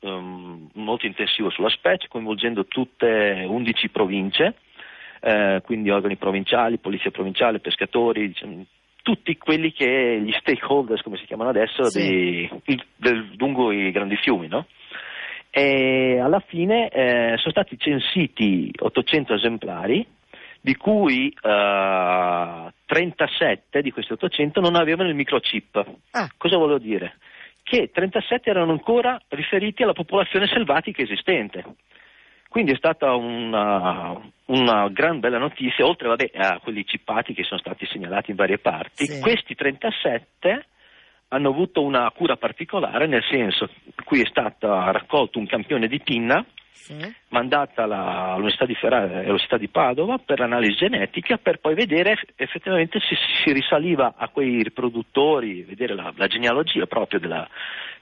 um, 0.00 0.68
molto 0.74 1.06
intensivo 1.06 1.50
sulla 1.50 1.68
specie 1.68 2.08
coinvolgendo 2.08 2.66
tutte 2.66 3.44
11 3.46 3.88
province, 3.90 4.54
eh, 5.20 5.60
quindi 5.64 5.90
organi 5.90 6.16
provinciali, 6.16 6.78
polizia 6.78 7.10
provinciale, 7.10 7.60
pescatori, 7.60 8.28
diciamo, 8.28 8.64
tutti 9.10 9.36
quelli 9.36 9.72
che 9.72 10.20
gli 10.22 10.32
stakeholders, 10.38 11.02
come 11.02 11.16
si 11.16 11.24
chiamano 11.24 11.50
adesso, 11.50 11.84
sì. 11.84 12.48
di, 12.64 12.80
del, 12.94 13.32
lungo 13.36 13.72
i 13.72 13.90
grandi 13.90 14.16
fiumi, 14.16 14.46
no? 14.46 14.66
E 15.50 16.20
alla 16.20 16.38
fine 16.38 16.88
eh, 16.90 17.34
sono 17.38 17.50
stati 17.50 17.76
censiti 17.76 18.70
800 18.78 19.34
esemplari, 19.34 20.06
di 20.60 20.76
cui 20.76 21.34
uh, 21.42 22.70
37 22.86 23.82
di 23.82 23.90
questi 23.90 24.12
800 24.12 24.60
non 24.60 24.76
avevano 24.76 25.08
il 25.08 25.16
microchip. 25.16 25.84
Ah. 26.12 26.28
Cosa 26.36 26.56
volevo 26.56 26.78
dire? 26.78 27.16
Che 27.64 27.90
37 27.92 28.48
erano 28.48 28.70
ancora 28.70 29.20
riferiti 29.28 29.82
alla 29.82 29.92
popolazione 29.92 30.46
selvatica 30.46 31.02
esistente. 31.02 31.64
Quindi 32.50 32.72
è 32.72 32.76
stata 32.76 33.14
una, 33.14 34.20
una 34.46 34.88
gran 34.88 35.20
bella 35.20 35.38
notizia, 35.38 35.86
oltre 35.86 36.08
vabbè, 36.08 36.32
a 36.34 36.58
quelli 36.58 36.84
cippati 36.84 37.32
che 37.32 37.44
sono 37.44 37.60
stati 37.60 37.86
segnalati 37.86 38.32
in 38.32 38.36
varie 38.36 38.58
parti. 38.58 39.06
Sì. 39.06 39.20
Questi 39.20 39.54
37 39.54 40.66
hanno 41.28 41.48
avuto 41.48 41.80
una 41.80 42.10
cura 42.10 42.34
particolare, 42.34 43.06
nel 43.06 43.22
senso 43.30 43.70
qui 44.04 44.22
è 44.22 44.26
stato 44.26 44.66
raccolto 44.66 45.38
un 45.38 45.46
campione 45.46 45.86
di 45.86 46.00
pinna, 46.00 46.44
sì. 46.72 46.96
mandata 47.28 47.84
alla, 47.84 48.32
all'Università 48.32 48.66
di 48.66 48.74
Ferrara 48.74 49.06
e 49.06 49.16
all'Università 49.18 49.56
di 49.56 49.68
Padova 49.68 50.18
per 50.18 50.40
l'analisi 50.40 50.74
genetica, 50.74 51.36
per 51.36 51.60
poi 51.60 51.74
vedere 51.76 52.18
effettivamente 52.34 52.98
se 52.98 53.14
si 53.44 53.52
risaliva 53.52 54.14
a 54.16 54.26
quei 54.26 54.60
riproduttori, 54.64 55.62
vedere 55.62 55.94
la, 55.94 56.12
la 56.16 56.26
genealogia 56.26 56.86
proprio 56.86 57.20
della, 57.20 57.48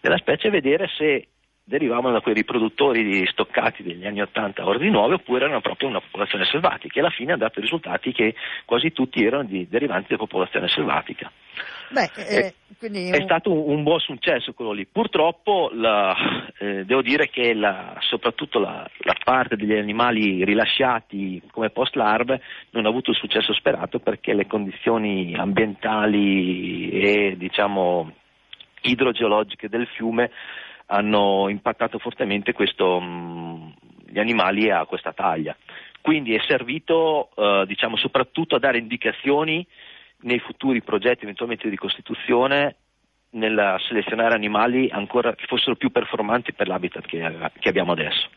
della 0.01 0.17
specie 0.17 0.47
e 0.47 0.53
vedere 0.53 0.89
se 0.97 1.27
derivavano 1.69 2.15
da 2.15 2.21
quei 2.23 2.35
riproduttori 2.35 3.27
stoccati 3.27 3.83
degli 3.83 4.07
anni 4.07 4.23
80 4.23 4.63
a 4.63 4.67
ordini 4.67 4.91
nuovi 4.91 5.15
oppure 5.15 5.45
erano 5.45 5.61
proprio 5.61 5.91
una 5.91 6.01
popolazione 6.01 6.47
selvatica 6.47 6.97
e 6.97 7.01
alla 7.01 7.11
fine 7.11 7.35
ha 7.35 7.37
dato 7.37 7.61
risultati 7.61 8.11
che 8.11 8.35
quasi 8.65 8.91
tutti 8.93 9.23
erano 9.23 9.45
di, 9.45 9.69
derivanti 9.69 10.09
da 10.09 10.17
popolazione 10.17 10.67
selvatica. 10.69 11.31
Beh, 11.91 12.11
eh, 12.17 12.55
quindi... 12.79 13.11
È 13.11 13.21
stato 13.23 13.53
un, 13.53 13.77
un, 13.77 13.83
buon 13.83 14.01
successo 14.01 14.55
quello 14.55 14.73
lì. 14.73 14.87
Purtroppo 14.87 15.71
la, 15.75 16.15
eh, 16.59 16.87
devo 16.87 17.03
dire 17.03 17.29
che 17.29 17.53
la, 17.53 17.97
soprattutto 18.01 18.59
la, 18.59 18.89
la, 19.01 19.17
parte 19.23 19.57
degli 19.57 19.75
animali 19.75 20.45
rilasciati 20.45 21.43
come 21.51 21.69
post 21.69 21.97
larve 21.97 22.41
non 22.71 22.87
ha 22.87 22.89
avuto 22.89 23.11
il 23.11 23.17
successo 23.17 23.53
sperato 23.53 23.99
perché 23.99 24.33
le 24.33 24.47
condizioni 24.47 25.35
ambientali 25.37 26.91
e 26.91 27.35
diciamo 27.37 28.11
idrogeologiche 28.81 29.69
del 29.69 29.87
fiume 29.89 30.31
hanno 30.91 31.49
impattato 31.49 31.99
fortemente 31.99 32.53
questo, 32.53 33.01
mh, 33.01 33.75
gli 34.07 34.19
animali 34.19 34.71
a 34.71 34.85
questa 34.87 35.13
taglia. 35.13 35.57
Quindi 36.01 36.35
è 36.35 36.41
servito 36.47 37.31
eh, 37.35 37.65
diciamo, 37.67 37.97
soprattutto 37.97 38.57
a 38.57 38.59
dare 38.59 38.79
indicazioni 38.79 39.67
nei 40.21 40.39
futuri 40.39 40.83
progetti 40.83 41.25
eventualmente 41.25 41.65
di 41.65 41.71
ricostituzione 41.71 42.77
nel 43.31 43.77
selezionare 43.87 44.35
animali 44.35 44.89
ancora 44.91 45.35
che 45.35 45.45
fossero 45.47 45.77
più 45.77 45.91
performanti 45.91 46.55
per 46.55 46.67
l'habitat 46.67 47.05
che, 47.05 47.51
che 47.59 47.69
abbiamo 47.69 47.93
adesso. 47.93 48.29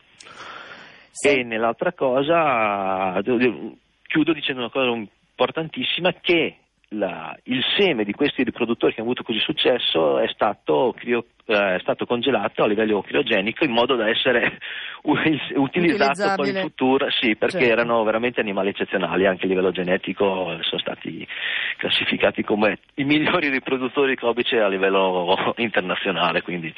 Sì. 1.10 1.28
E 1.28 1.42
nell'altra 1.44 1.92
cosa, 1.92 3.20
chiudo 3.22 4.32
dicendo 4.32 4.60
una 4.60 4.70
cosa 4.70 4.90
importantissima, 4.90 6.12
che 6.20 6.56
la, 6.88 7.36
il 7.44 7.62
seme 7.76 8.04
di 8.04 8.12
questi 8.12 8.42
riproduttori 8.42 8.92
che 8.92 9.00
hanno 9.00 9.10
avuto 9.10 9.24
così 9.24 9.38
successo 9.40 10.18
è 10.18 10.28
stato, 10.28 10.94
eh, 11.44 11.74
è 11.76 11.78
stato 11.80 12.06
congelato 12.06 12.62
a 12.62 12.66
livello 12.66 13.02
criogenico 13.02 13.64
in 13.64 13.72
modo 13.72 13.96
da 13.96 14.08
essere 14.08 14.58
utilizzato 15.02 16.42
poi 16.42 16.50
in 16.50 16.60
futuro, 16.60 17.10
sì, 17.10 17.36
perché 17.36 17.58
certo. 17.58 17.72
erano 17.72 18.04
veramente 18.04 18.40
animali 18.40 18.68
eccezionali, 18.70 19.26
anche 19.26 19.46
a 19.46 19.48
livello 19.48 19.72
genetico 19.72 20.56
sono 20.60 20.80
stati 20.80 21.26
classificati 21.76 22.42
come 22.42 22.78
i 22.94 23.04
migliori 23.04 23.48
riproduttori 23.48 24.10
di 24.10 24.16
cobice 24.16 24.58
a 24.58 24.68
livello 24.68 25.54
internazionale, 25.58 26.42
quindi 26.42 26.72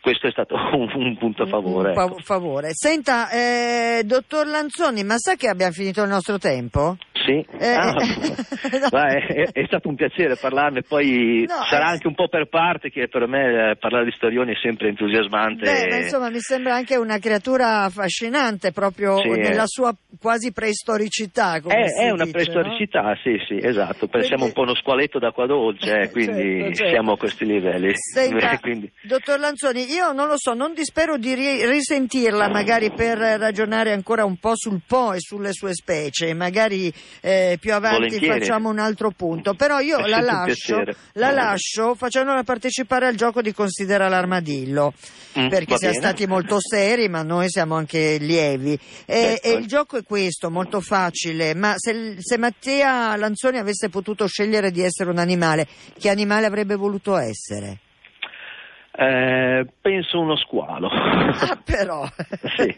questo 0.00 0.26
è 0.26 0.30
stato 0.30 0.54
un, 0.76 0.90
un 0.94 1.16
punto 1.16 1.44
a 1.44 1.46
favore. 1.46 1.92
Un, 1.92 1.98
ecco. 1.98 2.18
favore. 2.20 2.68
Senta, 2.72 3.30
eh, 3.30 4.02
dottor 4.04 4.46
Lanzoni, 4.46 5.02
ma 5.02 5.16
sa 5.16 5.34
che 5.34 5.48
abbiamo 5.48 5.72
finito 5.72 6.02
il 6.02 6.08
nostro 6.08 6.38
tempo? 6.38 6.96
Sì, 7.24 7.42
eh, 7.58 7.72
ah, 7.72 7.92
no. 7.92 8.98
è, 8.98 9.48
è, 9.50 9.64
stato 9.64 9.88
un 9.88 9.94
piacere 9.94 10.36
parlarne, 10.36 10.82
poi 10.82 11.46
no, 11.48 11.64
sarà 11.70 11.86
eh, 11.86 11.92
anche 11.92 12.06
un 12.06 12.14
po' 12.14 12.28
per 12.28 12.48
parte 12.48 12.90
che 12.90 13.08
per 13.08 13.26
me 13.26 13.70
eh, 13.70 13.76
parlare 13.94 14.04
di 14.04 14.16
storioni 14.16 14.52
è 14.52 14.58
sempre 14.60 14.88
entusiasmante. 14.88 15.64
Beh, 15.64 15.98
insomma, 16.02 16.28
mi 16.28 16.40
sembra 16.40 16.74
anche 16.74 16.96
una 16.96 17.18
creatura 17.18 17.84
affascinante 17.84 18.72
proprio 18.72 19.18
sì, 19.18 19.28
nella 19.28 19.66
sua 19.66 19.94
quasi 20.18 20.52
preistoricità. 20.52 21.56
È, 21.56 21.60
è, 21.60 22.10
una 22.10 22.24
dice, 22.24 22.32
preistoricità, 22.32 23.02
no? 23.02 23.16
sì, 23.22 23.36
sì, 23.46 23.58
esatto. 23.64 24.08
Quindi... 24.08 24.26
Siamo 24.26 24.44
un 24.46 24.52
po' 24.52 24.62
uno 24.62 24.74
squaletto 24.74 25.18
d'acqua 25.18 25.46
dolce, 25.46 26.00
eh, 26.00 26.10
quindi 26.12 26.42
certo, 26.42 26.74
certo. 26.74 26.92
siamo 26.92 27.12
a 27.12 27.16
questi 27.16 27.44
livelli. 27.46 27.92
Senta, 27.94 28.58
quindi... 28.60 28.90
Dottor 29.02 29.38
Lanzoni, 29.38 29.84
io 29.92 30.12
non 30.12 30.26
lo 30.26 30.36
so, 30.36 30.54
non 30.54 30.74
dispero 30.74 31.16
di 31.16 31.34
ri- 31.34 31.66
risentirla 31.66 32.48
magari 32.48 32.90
per 32.92 33.18
ragionare 33.18 33.92
ancora 33.92 34.24
un 34.24 34.36
po' 34.38 34.56
sul 34.56 34.80
Po 34.86 35.12
e 35.12 35.20
sulle 35.20 35.52
sue 35.52 35.72
specie, 35.74 36.34
magari 36.34 36.92
eh, 37.20 37.58
più 37.60 37.72
avanti 37.72 38.16
Volentieri. 38.16 38.40
facciamo 38.40 38.70
un 38.70 38.78
altro 38.78 39.10
punto, 39.10 39.54
però 39.54 39.78
io 39.78 39.98
la 40.06 40.20
lascio, 40.20 40.82
la 41.12 41.30
lascio 41.30 41.94
facendola 41.94 42.42
partecipare 42.42 43.06
al 43.06 43.14
gioco 43.14 43.40
di 43.40 43.52
Considera 43.84 44.08
l'armadillo, 44.08 44.94
mm, 45.38 45.48
perché 45.48 45.76
siamo 45.76 45.92
stati 45.92 46.26
molto 46.26 46.56
seri, 46.58 47.10
ma 47.10 47.22
noi 47.22 47.50
siamo 47.50 47.74
anche 47.74 48.16
lievi. 48.18 48.78
E, 49.04 49.38
e, 49.42 49.50
il 49.52 49.66
gioco 49.66 49.98
è 49.98 50.02
questo, 50.02 50.50
molto 50.50 50.80
facile, 50.80 51.54
ma 51.54 51.74
se, 51.76 52.16
se 52.18 52.38
Mattia 52.38 53.14
Lanzoni 53.16 53.58
avesse 53.58 53.90
potuto 53.90 54.26
scegliere 54.26 54.70
di 54.70 54.80
essere 54.80 55.10
un 55.10 55.18
animale, 55.18 55.66
che 55.98 56.08
animale 56.08 56.46
avrebbe 56.46 56.76
voluto 56.76 57.18
essere? 57.18 57.80
Eh, 58.96 59.66
penso 59.80 60.20
uno 60.20 60.36
squalo. 60.36 60.88
Ah, 60.88 61.58
però. 61.64 62.06
Sì. 62.56 62.76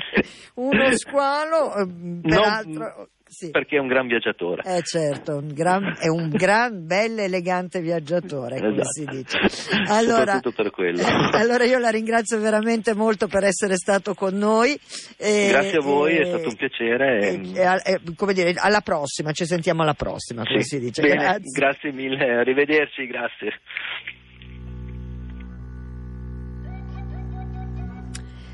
uno 0.56 0.92
squalo, 0.92 1.74
eh, 1.74 1.86
peraltro. 2.22 2.94
Non, 2.96 3.08
sì. 3.30 3.50
Perché 3.50 3.76
è 3.76 3.78
un 3.78 3.88
gran 3.88 4.06
viaggiatore. 4.06 4.62
Eh 4.64 4.82
certo, 4.82 5.36
un 5.36 5.52
gran, 5.52 5.94
è 6.00 6.08
un 6.08 6.30
gran, 6.30 6.86
bello, 6.86 7.20
elegante 7.20 7.82
viaggiatore, 7.82 8.58
come 8.58 8.80
esatto. 8.80 8.88
si 8.90 9.04
dice. 9.04 9.38
Allora, 9.88 10.40
per 10.40 10.70
quello. 10.70 11.02
allora 11.32 11.64
io 11.64 11.78
la 11.78 11.90
ringrazio 11.90 12.38
veramente 12.40 12.94
molto 12.94 13.26
per 13.26 13.44
essere 13.44 13.76
stato 13.76 14.14
con 14.14 14.34
noi. 14.34 14.78
E, 15.18 15.48
Grazie 15.50 15.78
a 15.78 15.82
voi, 15.82 16.16
e, 16.16 16.20
è 16.22 16.24
stato 16.26 16.48
un 16.48 16.56
piacere. 16.56 17.18
E, 17.20 17.40
e, 17.84 18.00
come 18.16 18.32
dire, 18.32 18.54
alla 18.56 18.80
prossima, 18.80 19.32
ci 19.32 19.44
sentiamo 19.44 19.82
alla 19.82 19.94
prossima, 19.94 20.42
come 20.44 20.62
sì. 21.42 21.50
grazie 21.52 21.92
mille, 21.92 22.38
arrivederci, 22.38 23.06
grazie. 23.06 23.60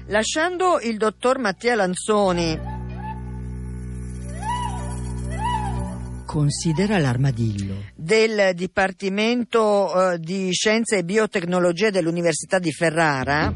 Lasciando 0.09 0.81
il 0.81 0.99
dottor 0.99 1.39
Mattia 1.39 1.75
Lanzoni 1.75 2.61
considera 6.27 6.99
l'armadillo. 6.99 7.77
Del 7.95 8.55
Dipartimento 8.55 10.13
eh, 10.13 10.19
di 10.19 10.53
Scienze 10.53 10.99
e 10.99 11.05
Biotecnologie 11.05 11.91
dell'Università 11.91 12.59
di 12.59 12.71
Ferrara. 12.71 13.55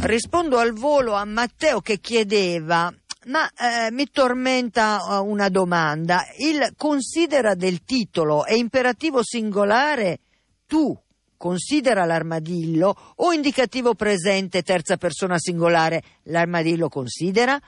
Rispondo 0.00 0.58
al 0.58 0.74
volo 0.74 1.14
a 1.14 1.24
Matteo 1.24 1.80
che 1.80 1.98
chiedeva 1.98 2.92
ma 3.28 3.48
eh, 3.50 3.90
mi 3.90 4.08
tormenta 4.10 5.20
uh, 5.20 5.26
una 5.26 5.48
domanda. 5.48 6.24
Il 6.38 6.72
considera 6.76 7.54
del 7.54 7.84
titolo 7.84 8.44
è 8.44 8.54
imperativo 8.54 9.22
singolare 9.22 10.20
tu 10.66 10.98
considera 11.38 12.04
l'armadillo 12.04 12.94
o 13.16 13.32
indicativo 13.32 13.94
presente 13.94 14.62
terza 14.62 14.98
persona 14.98 15.38
singolare 15.38 16.02
l'armadillo 16.24 16.90
considera? 16.90 17.58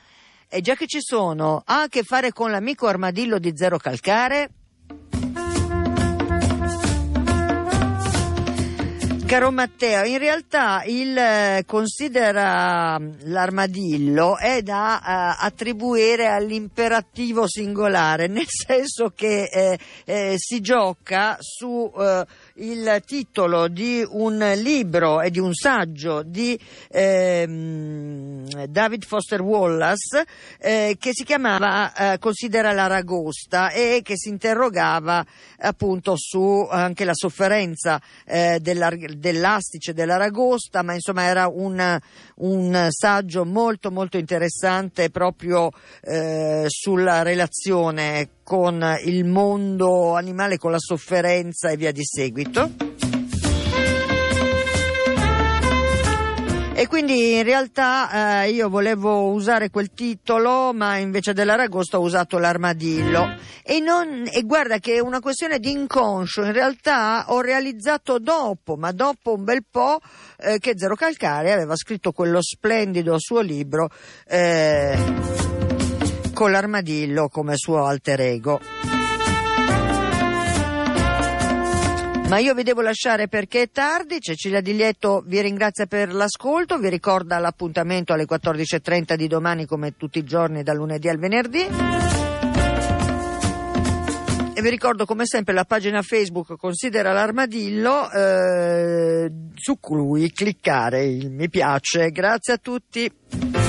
E 0.47 0.61
già 0.61 0.75
che 0.75 0.87
ci 0.87 1.01
sono, 1.01 1.63
ha 1.65 1.83
a 1.83 1.89
che 1.89 2.03
fare 2.03 2.33
con 2.33 2.51
l'amico 2.51 2.87
armadillo 2.87 3.39
di 3.39 3.53
Zero 3.55 3.79
Calcare? 3.79 4.51
Caro 9.31 9.53
Matteo, 9.53 10.05
in 10.07 10.19
realtà 10.19 10.83
il 10.87 11.17
eh, 11.17 11.63
considera 11.65 12.99
mm, 12.99 13.13
l'armadillo 13.27 14.37
è 14.37 14.61
da 14.61 14.99
uh, 15.39 15.45
attribuire 15.45 16.27
all'imperativo 16.27 17.47
singolare, 17.47 18.27
nel 18.29 18.49
senso 18.49 19.13
che 19.15 19.45
eh, 19.45 19.79
eh, 20.05 20.35
si 20.37 20.61
gioca 20.61 21.37
su 21.39 21.69
uh, 21.69 22.25
il 22.61 23.03
titolo 23.07 23.69
di 23.69 24.07
un 24.09 24.39
libro 24.57 25.21
e 25.21 25.31
di 25.31 25.39
un 25.39 25.55
saggio 25.55 26.23
di 26.23 26.59
ehm, 26.89 28.67
David 28.67 29.05
Foster 29.05 29.41
Wallace 29.41 30.25
eh, 30.59 30.97
che 30.99 31.11
si 31.13 31.25
chiamava 31.25 31.93
eh, 32.13 32.19
Considera 32.19 32.73
l'aragosta 32.73 33.71
e 33.71 34.01
che 34.03 34.17
si 34.17 34.29
interrogava 34.29 35.25
appunto 35.59 36.15
su 36.17 36.67
anche 36.71 37.05
la 37.05 37.15
sofferenza 37.15 38.01
eh, 38.27 38.59
dell'astice 38.61 39.93
dell'aragosta, 39.93 40.83
ma 40.83 40.95
insomma 40.95 41.25
era 41.25 41.49
un, 41.49 41.99
un 42.37 42.87
saggio 42.91 43.45
molto 43.45 43.91
molto 43.91 44.19
interessante 44.19 45.11
proprio 45.11 45.71
eh, 46.03 46.65
sulla 46.69 47.23
relazione 47.23 48.29
con 48.51 48.85
il 49.05 49.27
mondo 49.27 50.17
animale, 50.17 50.59
con 50.59 50.73
la 50.73 50.81
sofferenza 50.81 51.69
e 51.69 51.77
via 51.77 51.93
di 51.93 52.03
seguito. 52.03 52.69
E 56.75 56.89
quindi 56.89 57.37
in 57.37 57.45
realtà 57.45 58.43
eh, 58.43 58.51
io 58.51 58.69
volevo 58.69 59.31
usare 59.31 59.71
quel 59.71 59.93
titolo, 59.93 60.73
ma 60.73 60.97
invece 60.97 61.33
dell'aragosta 61.33 62.01
ho 62.01 62.03
usato 62.03 62.39
l'armadillo. 62.39 63.37
E, 63.63 63.79
non, 63.79 64.29
e 64.29 64.43
guarda 64.43 64.79
che 64.79 64.95
è 64.95 64.99
una 64.99 65.21
questione 65.21 65.61
di 65.61 65.71
inconscio, 65.71 66.43
in 66.43 66.53
realtà 66.53 67.27
ho 67.29 67.41
realizzato 67.41 68.19
dopo, 68.19 68.75
ma 68.75 68.91
dopo 68.91 69.35
un 69.35 69.45
bel 69.45 69.63
po' 69.71 70.01
eh, 70.39 70.59
che 70.59 70.73
Zero 70.75 70.97
Calcare 70.97 71.53
aveva 71.53 71.77
scritto 71.77 72.11
quello 72.11 72.43
splendido 72.43 73.17
suo 73.17 73.43
libro. 73.43 73.91
Eh, 74.27 75.70
con 76.41 76.53
l'armadillo 76.53 77.29
come 77.29 77.53
suo 77.55 77.85
alter 77.85 78.19
ego. 78.23 78.61
Ma 82.29 82.39
io 82.39 82.55
vi 82.55 82.63
devo 82.63 82.81
lasciare 82.81 83.29
perché 83.29 83.65
è 83.65 83.71
tardi, 83.71 84.23
Cecilia 84.23 84.63
Di 84.63 84.75
Lieto 84.75 85.23
vi 85.27 85.39
ringrazia 85.43 85.85
per 85.85 86.15
l'ascolto, 86.15 86.79
vi 86.79 86.89
ricorda 86.89 87.37
l'appuntamento 87.37 88.15
alle 88.15 88.25
14.30 88.25 89.17
di 89.17 89.27
domani 89.27 89.67
come 89.67 89.99
tutti 89.99 90.17
i 90.17 90.25
giorni 90.25 90.63
dal 90.63 90.77
lunedì 90.77 91.11
al 91.11 91.19
venerdì. 91.19 91.67
e 94.55 94.63
vi 94.63 94.71
ricordo 94.71 95.05
come 95.05 95.27
sempre 95.27 95.53
la 95.53 95.65
pagina 95.65 96.01
Facebook 96.01 96.57
Considera 96.57 97.13
l'armadillo 97.13 98.11
eh, 98.11 99.31
su 99.57 99.79
cui 99.79 100.33
cliccare 100.33 101.05
il 101.05 101.31
mi 101.31 101.51
piace. 101.51 102.11
Grazie 102.11 102.55
a 102.55 102.57
tutti. 102.57 103.60